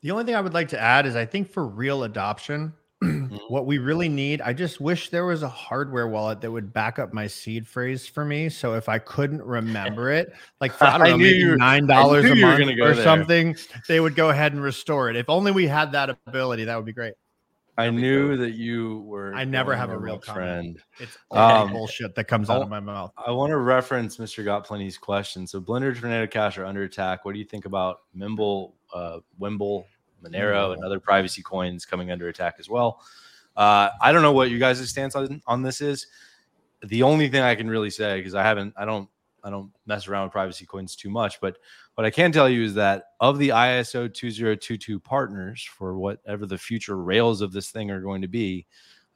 [0.00, 2.72] The only thing I would like to add is I think for real adoption,
[3.48, 6.98] what we really need, I just wish there was a hardware wallet that would back
[6.98, 8.48] up my seed phrase for me.
[8.48, 12.34] So if I couldn't remember it, like for, I don't know, maybe nine dollars a
[12.34, 13.02] month go or there.
[13.04, 13.56] something,
[13.88, 15.16] they would go ahead and restore it.
[15.16, 17.14] If only we had that ability, that would be great.
[17.78, 19.32] I knew that you were.
[19.34, 20.78] I never have a real friend.
[20.98, 23.12] It's Um, all bullshit that comes out of my mouth.
[23.16, 24.44] I want to reference Mr.
[24.44, 25.46] Got Plenty's question.
[25.46, 27.24] So, Blender, Tornado Cash are under attack.
[27.24, 29.86] What do you think about Mimble, uh, Wimble,
[30.22, 33.02] Monero, and other privacy coins coming under attack as well?
[33.56, 36.06] Uh, I don't know what you guys' stance on, on this is.
[36.82, 39.08] The only thing I can really say, because I haven't, I don't,
[39.44, 41.58] I don't mess around with privacy coins too much, but
[41.94, 46.58] what I can tell you is that of the ISO 2022 partners for whatever the
[46.58, 48.66] future rails of this thing are going to be,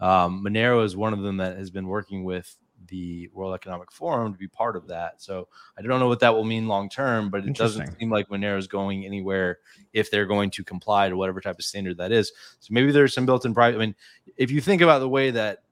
[0.01, 2.55] um, Monero is one of them that has been working with
[2.89, 5.23] the World Economic Forum to be part of that.
[5.23, 8.29] So I don't know what that will mean long term, but it doesn't seem like
[8.29, 9.59] Monero is going anywhere
[9.93, 12.33] if they're going to comply to whatever type of standard that is.
[12.61, 13.77] So maybe there's some built-in private.
[13.77, 13.95] I mean,
[14.37, 15.63] if you think about the way that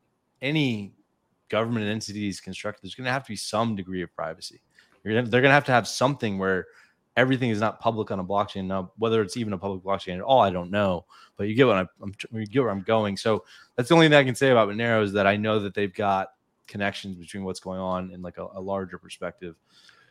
[0.40, 0.92] any
[1.48, 4.60] government entity is constructed, there's going to have to be some degree of privacy.
[5.04, 6.66] You're gonna, they're going to have to have something where
[7.16, 8.66] everything is not public on a blockchain.
[8.66, 11.04] Now, whether it's even a public blockchain at all, I don't know.
[11.36, 13.16] But you get what I'm, I'm you get where I'm going.
[13.16, 13.44] So
[13.76, 15.92] that's the only thing I can say about Monero is that I know that they've
[15.92, 16.28] got
[16.66, 19.56] connections between what's going on in like a, a larger perspective.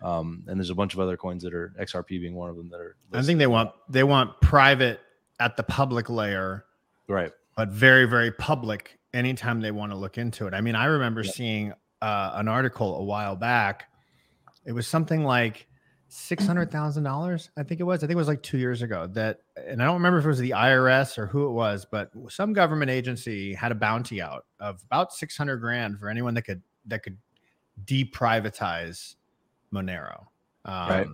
[0.01, 2.69] Um, and there's a bunch of other coins that are XRP being one of them
[2.69, 2.95] that are.
[3.13, 4.99] I think they want they want private
[5.39, 6.65] at the public layer,
[7.07, 7.31] right.
[7.55, 10.53] but very very public anytime they want to look into it.
[10.53, 11.31] I mean, I remember Yeah.
[11.31, 13.89] seeing uh, an article a while back.
[14.65, 15.67] It was something like
[16.11, 17.49] six hundred thousand dollars.
[17.57, 18.03] I think it was.
[18.03, 19.07] I think it was like two years ago.
[19.07, 22.11] That, and I don't remember if it was the IRS or who it was, but
[22.29, 26.43] some government agency had a bounty out of about six hundred grand for anyone that
[26.43, 27.17] could that could
[27.85, 29.15] deprivatize
[29.73, 30.25] Monero.
[30.65, 31.07] Um, Right.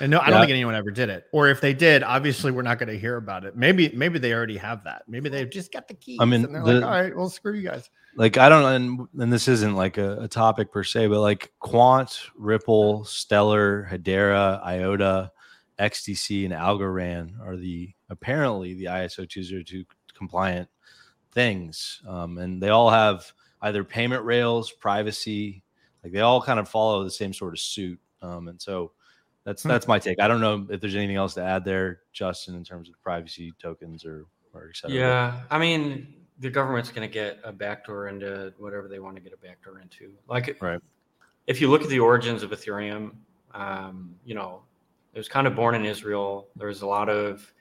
[0.00, 0.30] And no, I Yeah.
[0.30, 1.26] don't think anyone ever did it.
[1.32, 3.56] Or if they did, obviously we're not going to hear about it.
[3.56, 5.02] Maybe, maybe they already have that.
[5.08, 6.18] Maybe they've just got the keys.
[6.20, 7.88] I mean, and they're the- like, all right, well, screw you guys.
[8.16, 11.52] like I don't and, and this isn't like a, a topic per se, but like
[11.60, 15.30] Quant, Ripple, Stellar, Hedera, IOTA,
[15.78, 19.84] XDC, and Algorand are the apparently the ISO 202
[20.14, 20.68] compliant
[21.32, 22.00] things.
[22.08, 23.30] Um, and they all have
[23.62, 25.62] either payment rails, privacy,
[26.02, 27.98] like they all kind of follow the same sort of suit.
[28.22, 28.92] Um, and so
[29.46, 29.68] that's Hmm.
[29.70, 30.20] that's my take.
[30.20, 33.54] I don't know if there's anything else to add there, Justin, in terms of privacy
[33.58, 34.96] tokens or or et cetera.
[34.96, 39.22] Yeah, I mean, the government's going to get a backdoor into whatever they want to
[39.22, 40.12] get a backdoor into.
[40.28, 40.80] Like, Right.
[41.46, 43.14] if you look at the origins of Ethereum,
[43.54, 44.62] um, you know,
[45.14, 46.48] it was kind of born in Israel.
[46.56, 47.52] There was a lot of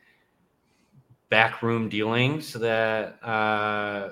[1.30, 4.12] backroom dealings that uh,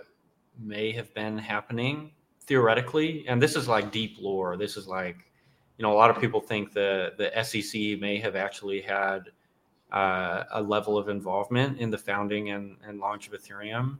[0.60, 2.12] may have been happening
[2.42, 4.58] theoretically, and this is like deep lore.
[4.58, 5.18] This is like,
[5.84, 9.24] you know, a lot of people think the the SEC may have actually had
[9.92, 13.98] uh, a level of involvement in the founding and, and launch of Ethereum.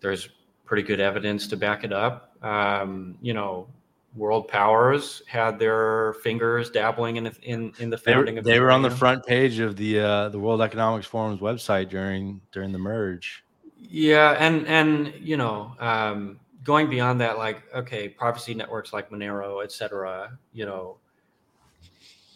[0.00, 0.28] There's
[0.66, 2.36] pretty good evidence to back it up.
[2.44, 3.68] Um, you know,
[4.16, 8.60] world powers had their fingers dabbling in the, in in the They founding of they
[8.60, 12.70] were on the front page of the uh, the World Economics Forum's website during during
[12.70, 13.42] the merge.
[13.78, 19.62] Yeah, and and you know, um, going beyond that, like okay, privacy networks like Monero,
[19.62, 20.98] et cetera, you know,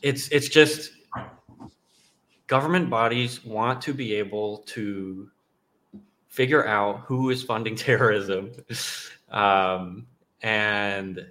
[0.03, 0.93] it's it's just
[2.47, 5.31] government bodies want to be able to
[6.29, 8.53] figure out who is funding terrorism,
[9.31, 10.07] um,
[10.43, 11.27] and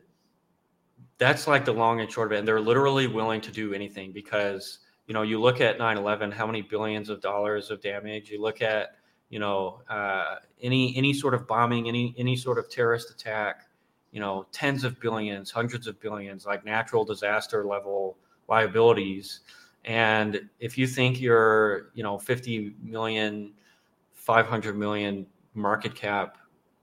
[1.17, 2.39] that's like the long and short of it.
[2.39, 6.45] And they're literally willing to do anything because you know you look at 9-11 how
[6.45, 8.95] many billions of dollars of damage you look at
[9.35, 13.67] you know uh, any any sort of bombing any any sort of terrorist attack
[14.13, 18.15] you know tens of billions hundreds of billions like natural disaster level
[18.47, 19.41] liabilities.
[19.83, 23.51] And if you think your you know 50 million
[24.13, 26.37] 500 million market cap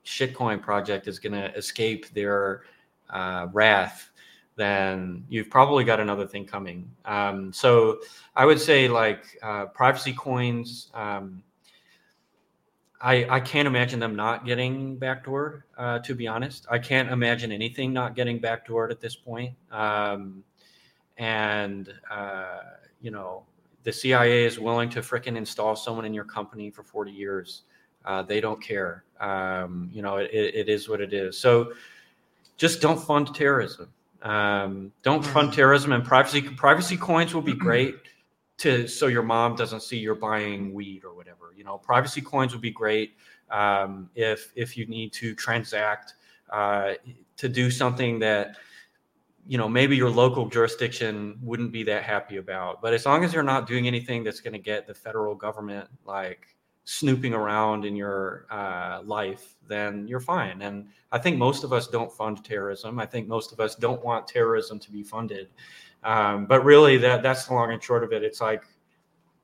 [0.05, 2.65] shitcoin project is going to escape their
[3.09, 4.11] uh, wrath
[4.57, 6.91] then you've probably got another thing coming.
[7.07, 8.01] Um, so
[8.37, 11.43] i would say like uh, privacy coins um,
[13.03, 16.67] I, I can't imagine them not getting backdoored, uh, to be honest.
[16.71, 19.55] I can't imagine anything not getting backdoored at this point.
[19.73, 20.45] Um,
[21.19, 22.61] and, uh,
[23.01, 23.43] you know,
[23.83, 27.63] the CIA is willing to fricking install someone in your company for 40 years.
[28.05, 29.03] Uh, they don't care.
[29.21, 31.37] Um, you know, it, it is what it is.
[31.37, 31.73] So
[32.57, 33.93] just don't fund terrorism.
[34.23, 36.41] Um, don't fund terrorism and privacy.
[36.41, 37.97] Privacy coins will be great
[38.59, 41.53] to so your mom doesn't see you're buying weed or whatever.
[41.57, 43.17] You know, privacy coins would be great
[43.51, 46.15] um, if if you need to transact
[46.51, 46.93] uh,
[47.37, 48.57] to do something that
[49.47, 52.81] you know maybe your local jurisdiction wouldn't be that happy about.
[52.81, 55.89] But as long as you're not doing anything that's going to get the federal government
[56.05, 60.63] like snooping around in your uh, life, then you're fine.
[60.63, 62.99] And I think most of us don't fund terrorism.
[62.99, 65.49] I think most of us don't want terrorism to be funded.
[66.05, 68.23] Um, but really, that that's the long and short of it.
[68.23, 68.65] It's like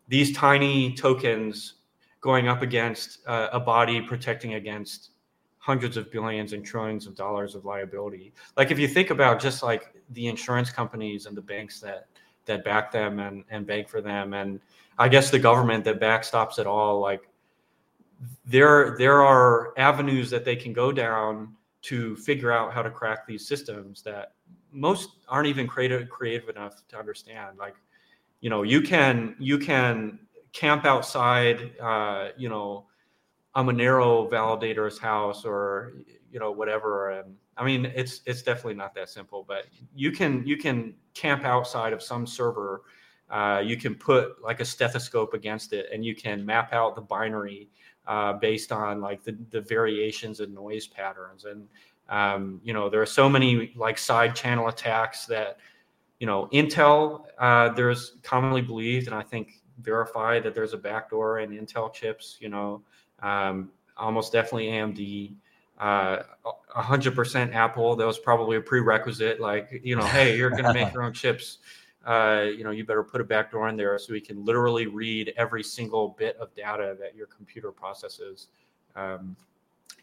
[0.09, 1.75] these tiny tokens
[2.21, 5.11] going up against uh, a body protecting against
[5.59, 8.33] hundreds of billions and trillions of dollars of liability.
[8.57, 12.07] Like if you think about just like the insurance companies and the banks that
[12.47, 14.61] that back them and and bank for them, and
[14.99, 17.29] I guess the government that backstops it all, like
[18.47, 23.27] there there are avenues that they can go down to figure out how to crack
[23.27, 24.33] these systems that
[24.73, 27.77] most aren't even creative creative enough to understand like
[28.41, 30.19] you know you can you can
[30.53, 32.87] camp outside uh, you know
[33.55, 35.93] a monero validator's house or
[36.31, 40.47] you know whatever and i mean it's it's definitely not that simple but you can
[40.47, 42.83] you can camp outside of some server
[43.31, 47.01] uh, you can put like a stethoscope against it and you can map out the
[47.01, 47.69] binary
[48.07, 51.69] uh, based on like the, the variations in noise patterns and
[52.09, 55.59] um, you know there are so many like side channel attacks that
[56.21, 61.39] you know intel uh, there's commonly believed and i think verified that there's a backdoor
[61.41, 62.83] in intel chips you know.
[63.21, 65.35] Um, almost definitely amd
[65.79, 66.25] uh,
[66.77, 67.95] 100% apple.
[67.95, 71.13] That was probably a prerequisite like you know hey you're going to make your own
[71.15, 71.59] chips.
[72.05, 75.33] Uh, you know you better put a backdoor in there so we can literally read
[75.37, 78.49] every single bit of data that your computer processes.
[78.97, 79.37] Um,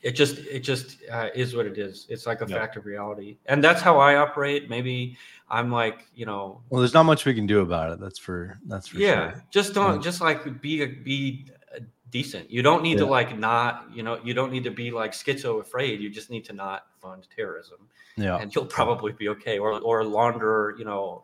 [0.01, 2.57] it just it just uh, is what it is it's like a Yeah.
[2.57, 5.17] fact of reality and that's how i operate maybe
[5.49, 7.99] i'm like you know Well, there's not much we can do about it.
[7.99, 9.43] That's for that's for yeah sure.
[9.49, 10.01] just don't Yeah.
[10.01, 11.79] just like be be uh,
[12.11, 15.11] decent you don't need to like not you know you don't need to be like
[15.11, 17.79] schizo afraid you just need to not fund terrorism
[18.15, 18.37] Yeah.
[18.37, 21.23] and you'll probably be okay or or launder you know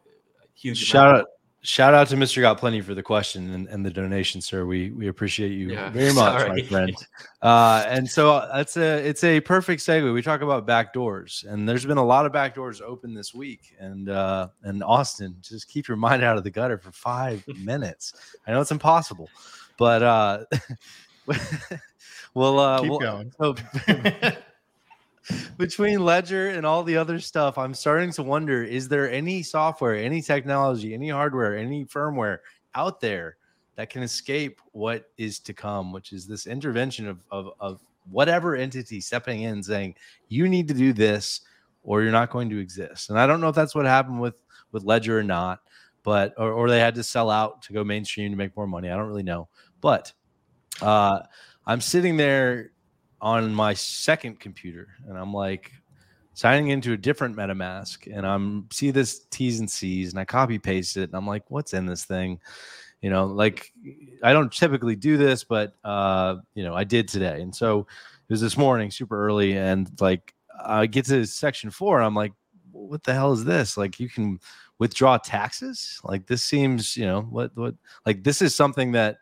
[0.55, 1.25] huge Shout out
[1.63, 2.41] shout out to Mr.
[2.41, 4.65] Got Plenty for the question and, and the donation, sir.
[4.65, 6.95] We we appreciate you Yeah, very much, my friend.
[7.41, 10.13] Uh, and so that's a it's a perfect segue.
[10.13, 13.33] We talk about back doors, and there's been a lot of back doors open this
[13.33, 13.75] week.
[13.79, 18.13] And uh, and Austin, just keep your mind out of the gutter for five minutes.
[18.47, 19.29] I know it's impossible,
[19.77, 20.45] but uh,
[22.33, 23.31] we'll uh, Keep we'll, going.
[23.39, 23.55] so
[25.57, 29.95] between Ledger and all the other stuff, I'm starting to wonder: is there any software,
[29.95, 32.39] any technology, any hardware, any firmware
[32.75, 33.37] out there
[33.75, 38.55] that can escape what is to come, which is this intervention of of, of whatever
[38.55, 39.95] entity stepping in, saying
[40.27, 41.41] you need to do this,
[41.83, 43.09] or you're not going to exist.
[43.09, 44.41] And I don't know if that's what happened with
[44.71, 45.59] with Ledger or not,
[46.03, 48.89] but or, or they had to sell out to go mainstream to make more money.
[48.89, 49.49] I don't really know,
[49.81, 50.11] but
[50.81, 51.19] uh,
[51.65, 52.71] I'm sitting there
[53.21, 55.71] on my second computer and I'm like
[56.33, 60.57] signing into a different MetaMask and I'm see this T's and C's and I copy
[60.57, 62.39] paste it and I'm like, what's in this thing?
[63.01, 63.71] You know, like
[64.23, 67.41] I don't typically do this, but uh, you know, I did today.
[67.41, 71.97] And so it was this morning, super early, and like I get to section four,
[71.97, 72.33] and I'm like,
[72.71, 73.75] what the hell is this?
[73.75, 74.39] Like you can
[74.77, 75.99] withdraw taxes?
[76.03, 79.17] Like this seems, you know, what what like this is something that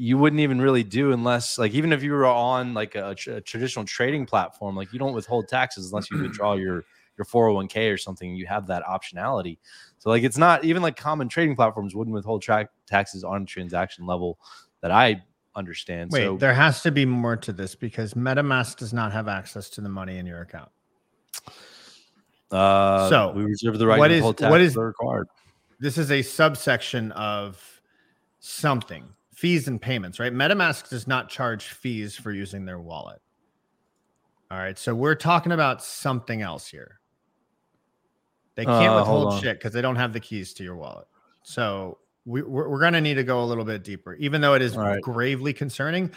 [0.00, 3.40] you wouldn't even really do unless like even if you were on like a, a
[3.40, 6.84] traditional trading platform, like you don't withhold taxes unless you withdraw your
[7.16, 9.58] your 401k or something, you have that optionality.
[9.98, 14.06] So like it's not even like common trading platforms wouldn't withhold track taxes on transaction
[14.06, 14.38] level
[14.82, 15.20] that I
[15.56, 16.12] understand.
[16.12, 19.68] Wait, so, there has to be more to this because MetaMask does not have access
[19.70, 20.70] to the money in your account.
[22.52, 25.26] uh, so, we reserve the right what to is- withhold taxes what is- required.
[25.80, 27.60] This is a subsection of
[28.40, 29.08] something
[29.38, 30.32] fees and payments, right?
[30.34, 33.20] MetaMask does not charge fees for using their wallet.
[34.50, 36.98] All right, so we're talking about something else here.
[38.56, 41.06] They can't Uh, withhold shit because they don't have the keys to your wallet.
[41.44, 44.54] So we, we're, we're going to need to go a little bit deeper, even though
[44.54, 45.00] it is right.
[45.00, 46.10] gravely concerning.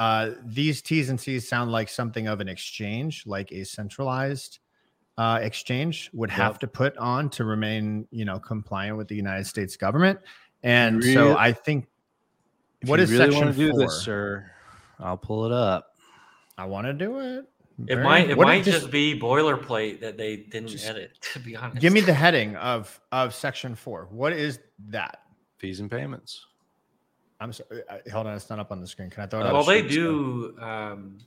[0.00, 4.58] Uh, these T's and C's sound like something of an exchange, like a centralized
[5.16, 6.60] uh, exchange would have Yep.
[6.60, 10.18] to put on to remain, you know, compliant with the United States government.
[10.64, 11.86] And Really- so I think
[12.84, 13.80] If what you is really section wanna do four?
[13.80, 14.50] this, sir?
[15.00, 15.96] I'll pull it up.
[16.56, 17.44] I want to do it.
[17.88, 21.18] It Very- might it might is- just be boilerplate that they didn't Just edit.
[21.32, 24.06] To be honest, give me the heading of of section four.
[24.10, 24.60] What is
[24.90, 25.22] that?
[25.58, 26.46] Fees and payments.
[27.40, 27.82] I'm sorry.
[27.88, 29.10] uh, Hold on, it's not up on the screen.
[29.10, 29.52] Can I throw it Uh, up?
[29.54, 30.56] well, they do.
[30.60, 31.18] Um,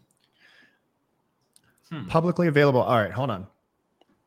[1.92, 2.06] hmm.
[2.08, 2.82] Publicly available.
[2.82, 3.46] All right, hold on.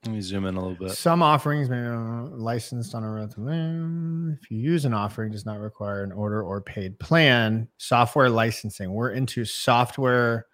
[0.07, 0.97] Let me zoom in a little bit.
[0.97, 4.39] Some offerings may be licensed on a relative.
[4.43, 7.69] If you use an offering, does not require an order or paid plan.
[7.77, 8.93] Software licensing.
[8.95, 10.47] We're into software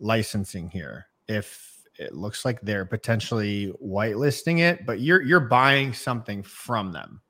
[0.00, 1.06] licensing here.
[1.28, 7.20] If it looks like they're potentially whitelisting it, but you're you're buying something from them.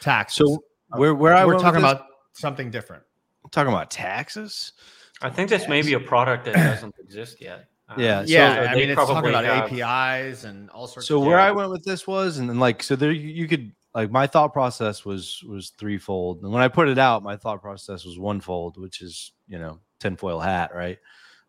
[0.00, 0.46] Taxes.
[0.48, 3.02] So uh, where where I we're went with talking this- about something different.
[3.50, 4.72] talking about taxes.
[5.20, 7.68] I think this may be a product that doesn't exist yet.
[7.88, 10.86] Um, Yeah, so yeah, they I mean, it's talking probably about have- APIs and all
[10.86, 11.06] sorts.
[11.08, 11.38] So of where.
[11.38, 14.26] I went with this was, and then like, so there you, you could like my
[14.26, 18.18] thought process was was threefold, and when I put it out, my thought process was
[18.18, 20.98] onefold, which is you know tinfoil hat, right?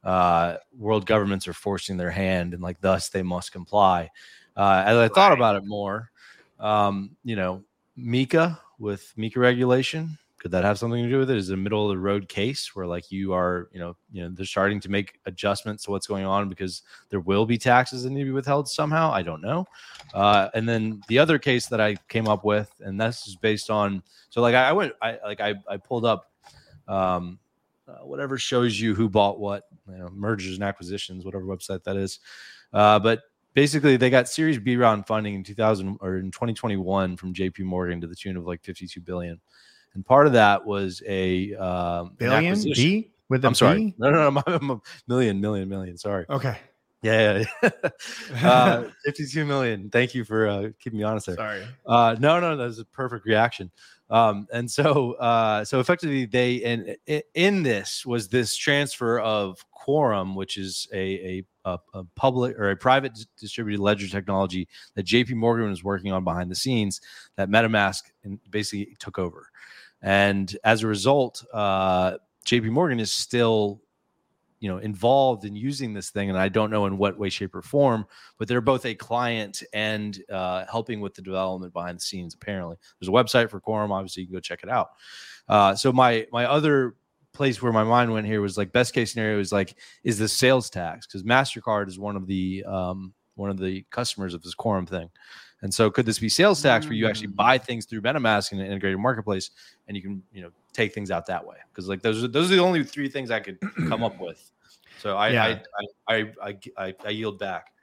[0.04, 4.10] Uh, world governments are forcing their hand, and like thus they must comply.
[4.56, 6.10] Uh, as I thought about it more,
[6.60, 7.64] um, you know,
[7.98, 10.18] MiCA with MiCA regulation.
[10.40, 11.38] Could that have something to do with it?
[11.38, 14.22] Is it a middle of the road case where like you are, you know, you
[14.22, 18.04] know, they're starting to make adjustments to what's going on because there will be taxes
[18.04, 19.12] that need to be withheld somehow.
[19.12, 19.66] I don't know.
[20.14, 23.72] Uh, and then the other case that I came up with, and this is based
[23.72, 26.32] on, so like I, went, I like I, I pulled up
[26.88, 27.40] um,
[27.88, 31.96] uh, whatever shows you who bought what, you know, mergers and acquisitions, whatever website that
[31.96, 32.20] is.
[32.74, 33.22] Uh, but
[33.54, 38.02] basically, they got Series B round funding in 2000 or in 2021 from JP Morgan
[38.02, 39.40] to the tune of like 52 billion.
[39.98, 42.62] And part of that was a an billion.
[42.62, 43.96] B with a I'm sorry.
[43.98, 45.98] No, no, no, I'm a million, million, million.
[45.98, 46.24] Sorry.
[46.30, 46.56] Okay.
[47.02, 47.90] Yeah, yeah, yeah.
[48.48, 49.90] uh, 52 million.
[49.90, 51.36] Thank you for uh, keeping me honest there.
[51.36, 51.64] Sorry.
[51.84, 53.72] Uh, no, no, that's a perfect reaction.
[54.12, 56.96] Um, and so, uh, so effectively, they in
[57.34, 62.70] in this was this transfer of Quorum, which is a a, a, a public or
[62.70, 65.34] a private dis- distributed ledger technology that J.P.
[65.34, 67.02] Morgan was working on behind the scenes,
[67.36, 68.04] that MetaMask
[68.50, 69.50] basically took over.
[70.02, 72.70] And as a result, uh, J.P.
[72.70, 73.82] Morgan is still
[74.60, 77.54] you know involved in using this thing and i don't know in what way shape
[77.54, 78.06] or form
[78.38, 82.76] but they're both a client and uh, helping with the development behind the scenes apparently
[83.00, 84.90] there's a website for quorum obviously you can go check it out
[85.50, 86.96] uh, so my my other
[87.34, 90.28] place where my mind went here was like best case scenario is like is the
[90.28, 94.56] sales tax because mastercard is one of the um, one of the customers of this
[94.56, 95.10] quorum thing
[95.68, 97.36] and so could this be sales tax where you actually Mm.
[97.36, 99.52] buy things through metamask in an integrated marketplace
[99.90, 102.50] and you can you know take things out that way because like those are those
[102.50, 103.60] are the only three things i could
[103.90, 104.50] come up with
[105.02, 105.60] so I, Yeah.
[106.08, 107.74] I, I, I, I, I, yield back.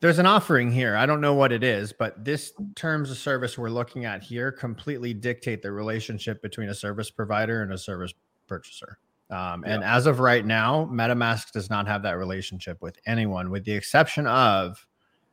[0.00, 0.96] There's an offering here.
[0.96, 4.50] I don't know what it is, but this terms of service we're looking at here
[4.52, 8.12] completely dictate the relationship between a service provider and a service
[8.48, 8.98] purchaser.
[9.30, 13.64] Um, and as of right now, MetaMask does not have that relationship with anyone, with
[13.64, 14.86] the exception of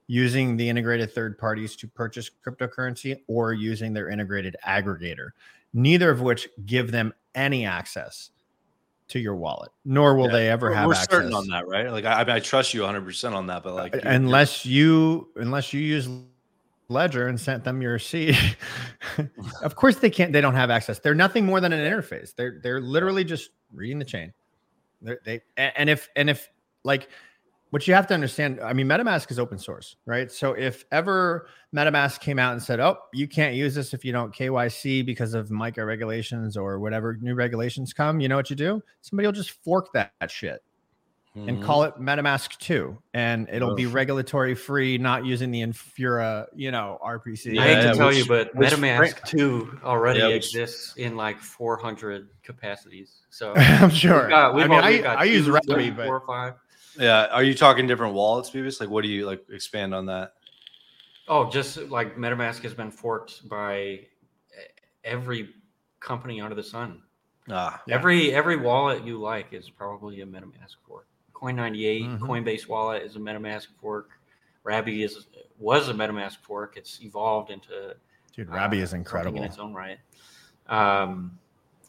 [0.08, 5.30] using the integrated third parties to purchase cryptocurrency or using their integrated aggregator,
[5.74, 8.30] neither of which give them any access
[9.08, 11.10] to your wallet, nor will Yeah, they ever We're, have we're access.
[11.12, 11.92] certain on that, right?
[11.92, 15.30] Like I, I, trust you 100 percent on that, but like uh, you- unless you
[15.36, 16.10] unless you use
[16.88, 18.38] ledger and sent them your seed
[19.64, 22.60] of course they can't they don't have access they're nothing more than an interface they're
[22.62, 24.32] they're literally just reading the chain
[25.02, 26.48] they're, they and if and if
[26.84, 27.10] like
[27.76, 31.50] what you have to understand i mean metamask is open source right so if ever
[31.76, 35.34] metamask came out and said oh you can't use this if you don't kyc because
[35.34, 39.34] of MiCA regulations or whatever new regulations come you know what you do somebody will
[39.34, 40.64] just fork that, that shit
[41.36, 41.64] and Mhm.
[41.64, 46.98] call it MetaMask 2 and it'll be regulatory free, not using the Infura, you know,
[47.04, 47.60] RPC.
[47.60, 50.96] I hate Yeah, to tell which- you, but MetaMask Frank- 2 already Yeah, which- exists
[50.96, 53.18] in like 400 capacities.
[53.32, 54.22] So I'm sure.
[54.22, 56.24] we've got, we've I mean, already I, got I use two, Raspberry, three, but four,
[56.26, 56.54] five.
[56.98, 57.26] Yeah.
[57.28, 58.80] Are you talking different wallets, Bebis?
[58.80, 59.44] Like, what do you like?
[59.50, 60.34] Expand on that.
[61.28, 64.02] Oh, just like MetaMask has been forked by
[65.04, 65.50] every
[66.00, 67.02] company under the sun.
[67.50, 67.96] Ah, Yeah.
[67.96, 71.08] Every every wallet you like is probably a MetaMask fork.
[71.34, 72.20] Coin98, Mhm.
[72.20, 74.10] Coinbase wallet is a MetaMask fork.
[74.64, 75.28] Rabby is
[75.60, 76.76] was a MetaMask fork.
[76.78, 77.96] It's evolved into
[78.34, 79.38] dude, Rabby uh, is incredible.
[79.40, 80.00] in its own right.
[80.68, 81.38] Um,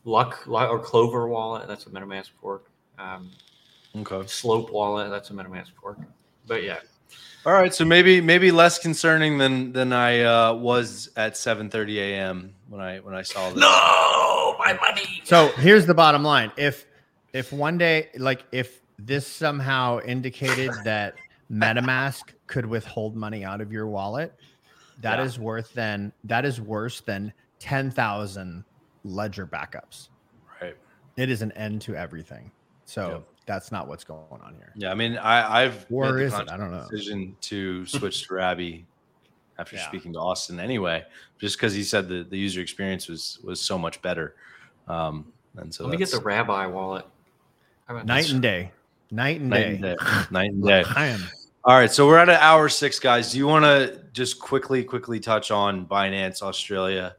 [0.04, 2.70] Luck Lu- or Clover wallet, that's a MetaMask fork.
[2.98, 3.30] Um,
[3.98, 4.26] okay.
[4.26, 5.98] Slope wallet, that's a MetaMask fork.
[6.46, 6.78] But yeah,
[7.44, 7.72] All right.
[7.74, 12.54] So maybe maybe less concerning than than I uh, was at 7:30 a.m.
[12.68, 13.60] when I when I saw this.
[13.60, 15.22] no, my money.
[15.24, 16.52] So here's the bottom line.
[16.56, 16.86] If
[17.32, 21.14] if one day, like if this somehow indicated that
[21.52, 24.32] MetaMask could withhold money out of your wallet,
[25.00, 25.42] that is Yeah.
[25.42, 28.64] worth then that is worse than ten thousand
[29.04, 30.08] ledger backups.
[30.60, 30.76] Right.
[31.16, 32.50] It is an end to everything.
[32.84, 33.28] So Yep.
[33.46, 34.72] That's not what's going on here.
[34.76, 34.90] Yeah.
[34.90, 36.50] I mean, I I've Or made the is it?
[36.50, 36.86] I don't know.
[36.90, 38.84] decision to switch to Rabby
[39.58, 39.86] after Yeah.
[39.86, 41.04] speaking to Austin anyway,
[41.38, 44.34] just because he said the, the user experience was was so much better.
[44.88, 47.06] Um, and so Let me get the Rabby wallet.
[48.04, 48.72] Night and day.
[49.12, 49.72] Night and night day.
[49.74, 49.96] and day.
[50.32, 50.84] Night and day.
[50.96, 51.20] I am.
[51.64, 53.32] All right, so we're at an hour six, guys.
[53.32, 57.14] Do you want to just quickly, quickly touch on Binance Australia?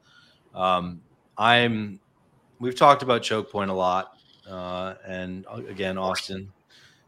[0.54, 1.02] Um,
[1.38, 2.00] I'm.
[2.60, 4.17] We've talked about choke point a lot,
[4.50, 6.52] uh, and uh, again, Austin,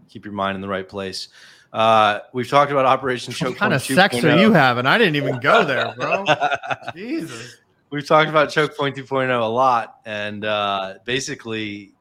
[0.09, 1.29] keep your mind in the right place.
[1.71, 4.41] Uh, we've talked about Operation Choke What kind Point of sex are 2.0.
[4.41, 4.85] you having?
[4.85, 6.25] I didn't even go there, bro.
[6.95, 7.57] Jesus.
[7.91, 11.93] We've talked about Choke Point 2.0 a lot, and uh, basically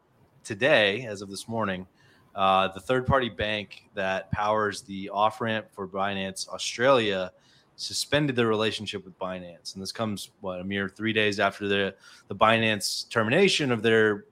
[0.44, 1.86] today, as of this morning,
[2.34, 7.32] uh, the third-party bank that powers the off-ramp for Binance Australia
[7.76, 11.94] suspended their relationship with Binance, and this comes what a mere three days after the
[12.28, 14.24] the Binance termination of their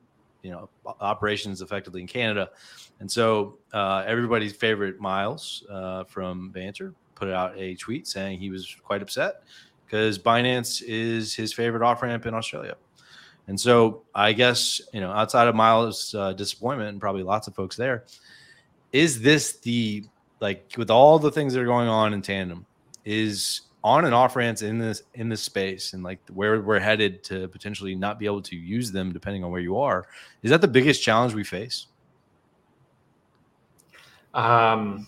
[0.43, 0.69] you know
[1.01, 2.51] operations effectively in Canada,
[3.01, 8.51] and so uh, everybody's favorite Miles uh, from Banter put out a tweet saying he
[8.51, 9.43] was quite upset
[9.87, 12.77] because Binance is his favorite off ramp in Australia.
[13.49, 17.55] And so I guess, you know, outside of Miles' uh, disappointment and probably lots of
[17.55, 18.05] folks there,
[18.93, 20.05] is this the,
[20.41, 22.67] like, with all the things that are going on in tandem,
[23.05, 27.23] is on and off ramps in this in this space and like where we're headed
[27.23, 30.07] to potentially not be able to use them depending on where you are
[30.43, 31.87] is that the biggest challenge we face
[34.37, 35.07] Um,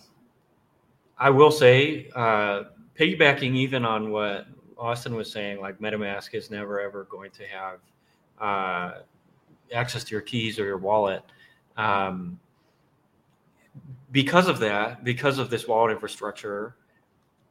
[1.18, 2.64] I will say, uh,
[2.98, 4.46] piggybacking even on what
[4.78, 7.78] Austin was saying, like MetaMask is never ever going to have
[8.40, 9.00] uh,
[9.72, 11.22] access to your keys or your wallet.
[11.76, 12.40] Um,
[14.12, 16.76] because of that, because of this wallet infrastructure,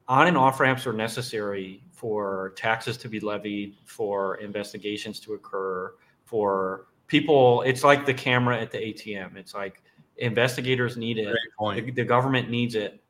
[0.07, 5.93] on and off ramps are necessary for taxes to be levied, for investigations to occur,
[6.25, 7.61] for people.
[7.63, 9.35] It's like the camera at the ATM.
[9.35, 9.81] It's like
[10.17, 13.01] investigators need it the, the government needs it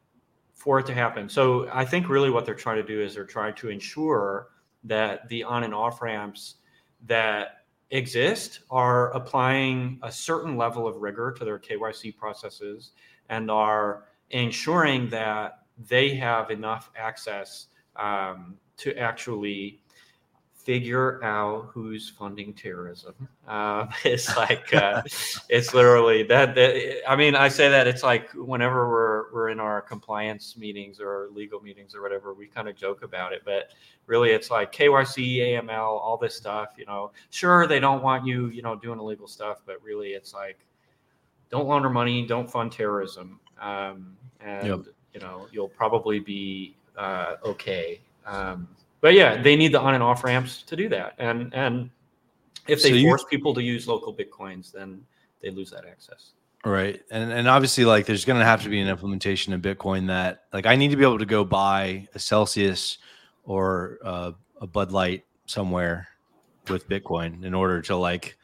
[0.55, 1.29] for it to happen.
[1.29, 4.49] So I think really what they're trying to do is they're trying to ensure
[4.83, 6.55] that the on and off ramps
[7.05, 12.91] that exist are applying a certain level of rigor to their KYC processes
[13.29, 19.81] and are ensuring that they have enough access um, to actually
[20.67, 23.13] figure out who's funding terrorism.
[23.47, 25.01] Um, it's like uh,
[25.47, 27.09] it's literally that, that.
[27.09, 31.29] I mean, I say that it's like whenever we're we're in our compliance meetings or
[31.31, 33.69] legal meetings or whatever, we kind of joke about it, but
[34.07, 36.73] really, it's like KYC, AML, all this stuff.
[36.77, 40.33] You know, sure they don't want you, you know, doing illegal stuff, but really, it's
[40.33, 40.59] like
[41.49, 44.79] don't launder money, don't fund terrorism, um, and Yep.
[45.13, 48.01] You know, you'll probably be uh, okay.
[48.25, 48.67] Um,
[49.01, 51.89] but yeah, they need the on and off ramps to do that, and and
[52.67, 55.01] if So they you- force people to use local bitcoins, then
[55.41, 56.31] they lose that access.
[56.65, 57.01] Right.
[57.11, 60.45] And and obviously like there's going to have to be an implementation of Bitcoin that
[60.51, 62.97] like I need to be able to go buy a Celsius
[63.45, 66.09] or uh, a Bud Light somewhere
[66.67, 68.37] with Bitcoin in order to like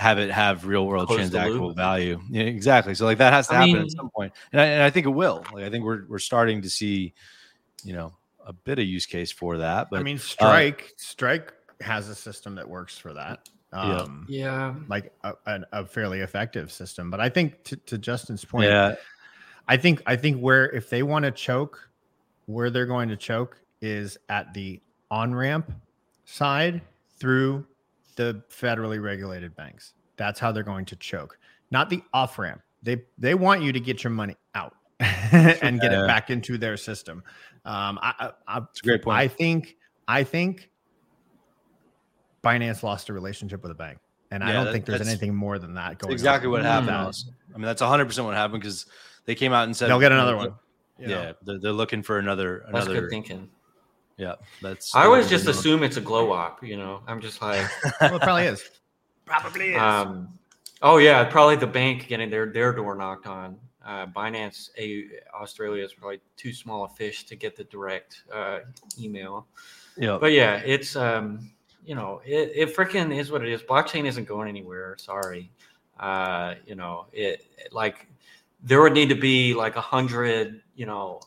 [0.00, 2.20] have it have real world Close the transactional value.
[2.30, 2.94] Yeah, exactly.
[2.94, 4.10] So like that has to I happen mean- at some.
[4.52, 5.44] And I, and I think it will.
[5.52, 7.14] Like I think we're we're starting to see,
[7.84, 8.12] you know,
[8.46, 9.88] a bit of use case for that.
[9.90, 13.48] But I mean, Strike, Strike has a system that works for that.
[13.72, 13.98] Yeah.
[13.98, 17.10] Um, Yeah, like a, a, a fairly effective system.
[17.10, 18.96] But I think to, to Justin's point, yeah,
[19.68, 21.88] I think I think where if they want to choke,
[22.46, 25.70] where they're going to choke is at the on ramp
[26.24, 26.80] side
[27.18, 27.66] through
[28.16, 29.94] the federally regulated banks.
[30.16, 31.38] That's how they're going to choke,
[31.70, 32.60] not the off ramp.
[32.82, 36.76] they they want you to get your money out and get it back into their
[36.76, 37.22] system.
[37.64, 39.18] Um, I, I, I It's a great point.
[39.18, 39.76] I think
[40.08, 40.70] I think
[42.42, 43.98] Binance lost a relationship with a bank,
[44.30, 46.12] and I don't that- think there's anything more than that going.
[46.12, 46.52] exactly on.
[46.52, 46.88] what happened.
[46.88, 47.08] No.
[47.08, 47.34] Austin.
[47.54, 48.86] I mean, that's 100 percent what happened because
[49.26, 50.54] they came out and said they'll get another one.
[50.98, 53.00] You know, yeah, they're, they're looking for another That's another.
[53.02, 53.48] good thinking.
[54.20, 54.94] Yeah, that's.
[54.94, 56.62] I always just what assume it's a glow op.
[56.62, 57.66] You know, I'm just like,
[58.02, 58.68] well, it probably is.
[59.26, 59.80] Probably is.
[59.80, 60.28] um,
[60.82, 63.56] oh yeah, probably the bank getting their their door knocked on.
[63.86, 68.58] Uh, Binance, a Australia is probably too small a fish to get the direct uh,
[69.00, 69.46] email.
[69.96, 71.50] Yeah, But yeah, it's um,
[71.84, 73.62] you know, it, it freaking is what it is.
[73.62, 74.96] Blockchain isn't going anywhere.
[74.98, 75.50] Sorry,
[76.00, 78.06] uh, you know, it it- like
[78.62, 81.20] there would need to be like a hundred, you know,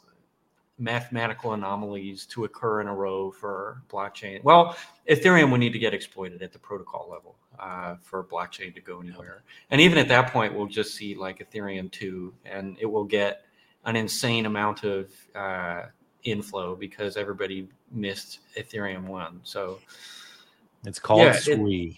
[0.80, 4.44] mathematical anomalies to occur in a row for blockchain.
[4.44, 4.76] Well,
[5.10, 9.00] Ethereum would need to get exploited at the protocol level uh, for blockchain to go
[9.00, 9.44] anywhere.
[9.70, 13.46] And even at that point, we'll just see like Ethereum two, and it will get
[13.86, 15.84] an insane amount of uh,
[16.24, 19.42] inflow because everybody missed Ethereum one.
[19.44, 19.80] So
[20.86, 21.96] it's called Yeah, it-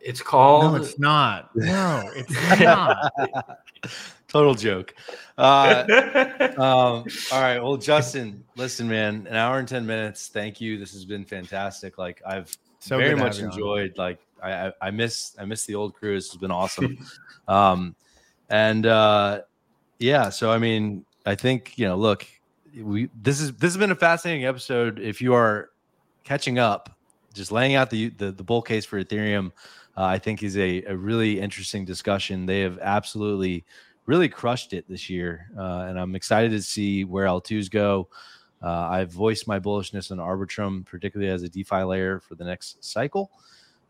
[0.00, 0.74] it's called.
[0.74, 1.50] no, it's not.
[1.56, 3.12] No, it's not.
[4.34, 4.96] Total joke.
[5.38, 5.84] Uh,
[6.58, 7.60] um, all right.
[7.60, 10.26] Well, Justin, listen, man, an hour and 10 minutes.
[10.26, 10.76] Thank you.
[10.76, 11.98] This has been fantastic.
[11.98, 13.52] Like I've So very good to have much you on.
[13.52, 13.96] enjoyed.
[13.96, 16.16] Like I, I, I miss, I miss the old crew.
[16.16, 16.98] This has been awesome.
[17.46, 17.94] um,
[18.50, 19.42] and uh,
[20.00, 22.26] yeah, so I mean, I think you know, look,
[22.76, 24.98] we this is this has been a fascinating episode.
[24.98, 25.70] If you are
[26.24, 26.98] catching up,
[27.34, 29.52] just laying out the the, the bull case for Ethereum,
[29.96, 32.46] uh, I think is a, a really interesting discussion.
[32.46, 33.64] They have absolutely
[34.06, 38.08] really crushed it this year, uh, and I'm excited to see where L2s go.
[38.62, 42.82] Uh, I've voiced my bullishness on Arbitrum, particularly as a DeFi layer for the next
[42.82, 43.30] cycle.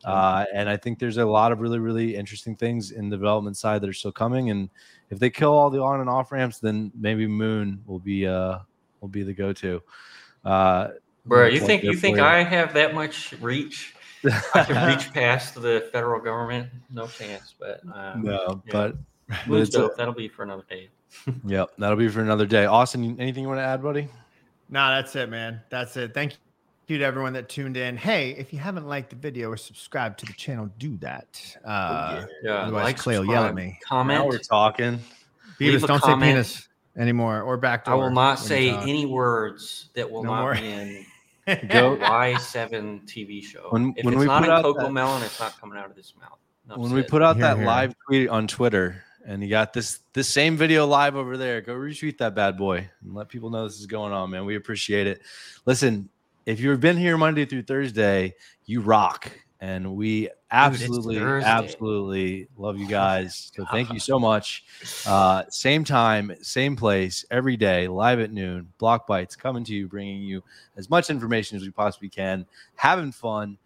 [0.05, 3.57] Uh, and I think there's a lot of really, really interesting things in the development
[3.57, 4.51] side that are still coming.
[4.51, 4.69] And
[5.11, 8.59] if they kill all the on and off ramps, then maybe Moon will be uh
[9.01, 9.83] will be the go-to.
[10.45, 10.89] Uh,
[11.27, 13.95] Bro, you think you think I have that much reach?
[14.55, 16.69] I can reach past the federal government?
[16.91, 17.55] No chance.
[17.59, 18.73] But um, no, yeah.
[18.73, 18.97] but,
[19.49, 19.97] but it's a- dope.
[19.97, 20.89] That'll be for another day.
[21.47, 22.67] yep, that'll be for another day.
[22.67, 24.09] Austin, anything you want to add, buddy?
[24.69, 25.61] No, that's it, man.
[25.71, 26.13] That's it.
[26.15, 26.37] Thank
[26.89, 27.97] you to everyone that tuned in.
[27.97, 31.57] Hey, if you haven't liked the video or subscribed to the channel, do that.
[31.65, 33.79] Uh, Yeah, Otherwise, like, Clay will yell at me.
[33.85, 34.19] Comment.
[34.21, 34.99] Now we're talking.
[35.61, 40.11] Leave Bebis, don't say penis anymore or back I will not say any words that
[40.11, 40.55] will No not more.
[40.55, 41.07] be in
[41.69, 43.69] Go- Y7 TV show.
[43.71, 45.79] When- if when it's we not put in out Coco that- Melon, it's not coming
[45.79, 46.39] out of this mouth.
[46.67, 47.67] Enough when we put out Here, that here.
[47.67, 51.75] live tweet on Twitter, and you got this this same video live over there, go
[51.75, 54.45] retweet that bad boy and let people know this is going on, man.
[54.45, 55.23] We appreciate it.
[55.67, 56.09] Listen,
[56.47, 58.35] if you've been here Monday through Thursday,
[58.67, 61.49] you rock, and we absolutely, Thursday.
[61.49, 63.51] absolutely love you guys.
[63.57, 64.65] So thank you so much.
[65.07, 68.69] Uh, same time, same place, every day, live at noon.
[68.79, 70.43] Blockbytes coming to you, bringing you
[70.77, 72.45] as much information as we possibly can,
[72.77, 73.57] having fun.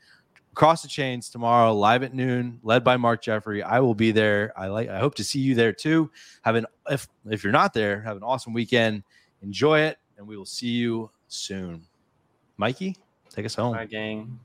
[0.59, 3.63] Cross the chains tomorrow, live at noon, led by Mark Jeffrey.
[3.63, 4.53] I will be there.
[4.57, 4.89] I like.
[4.89, 6.11] I hope to see you there too.
[6.43, 9.05] Have an if if you're not there, have an awesome weekend.
[9.41, 11.87] Enjoy it, and we will see you soon.
[12.57, 12.97] Mikey,
[13.31, 13.73] take us home.
[13.75, 14.41] Bye, gang.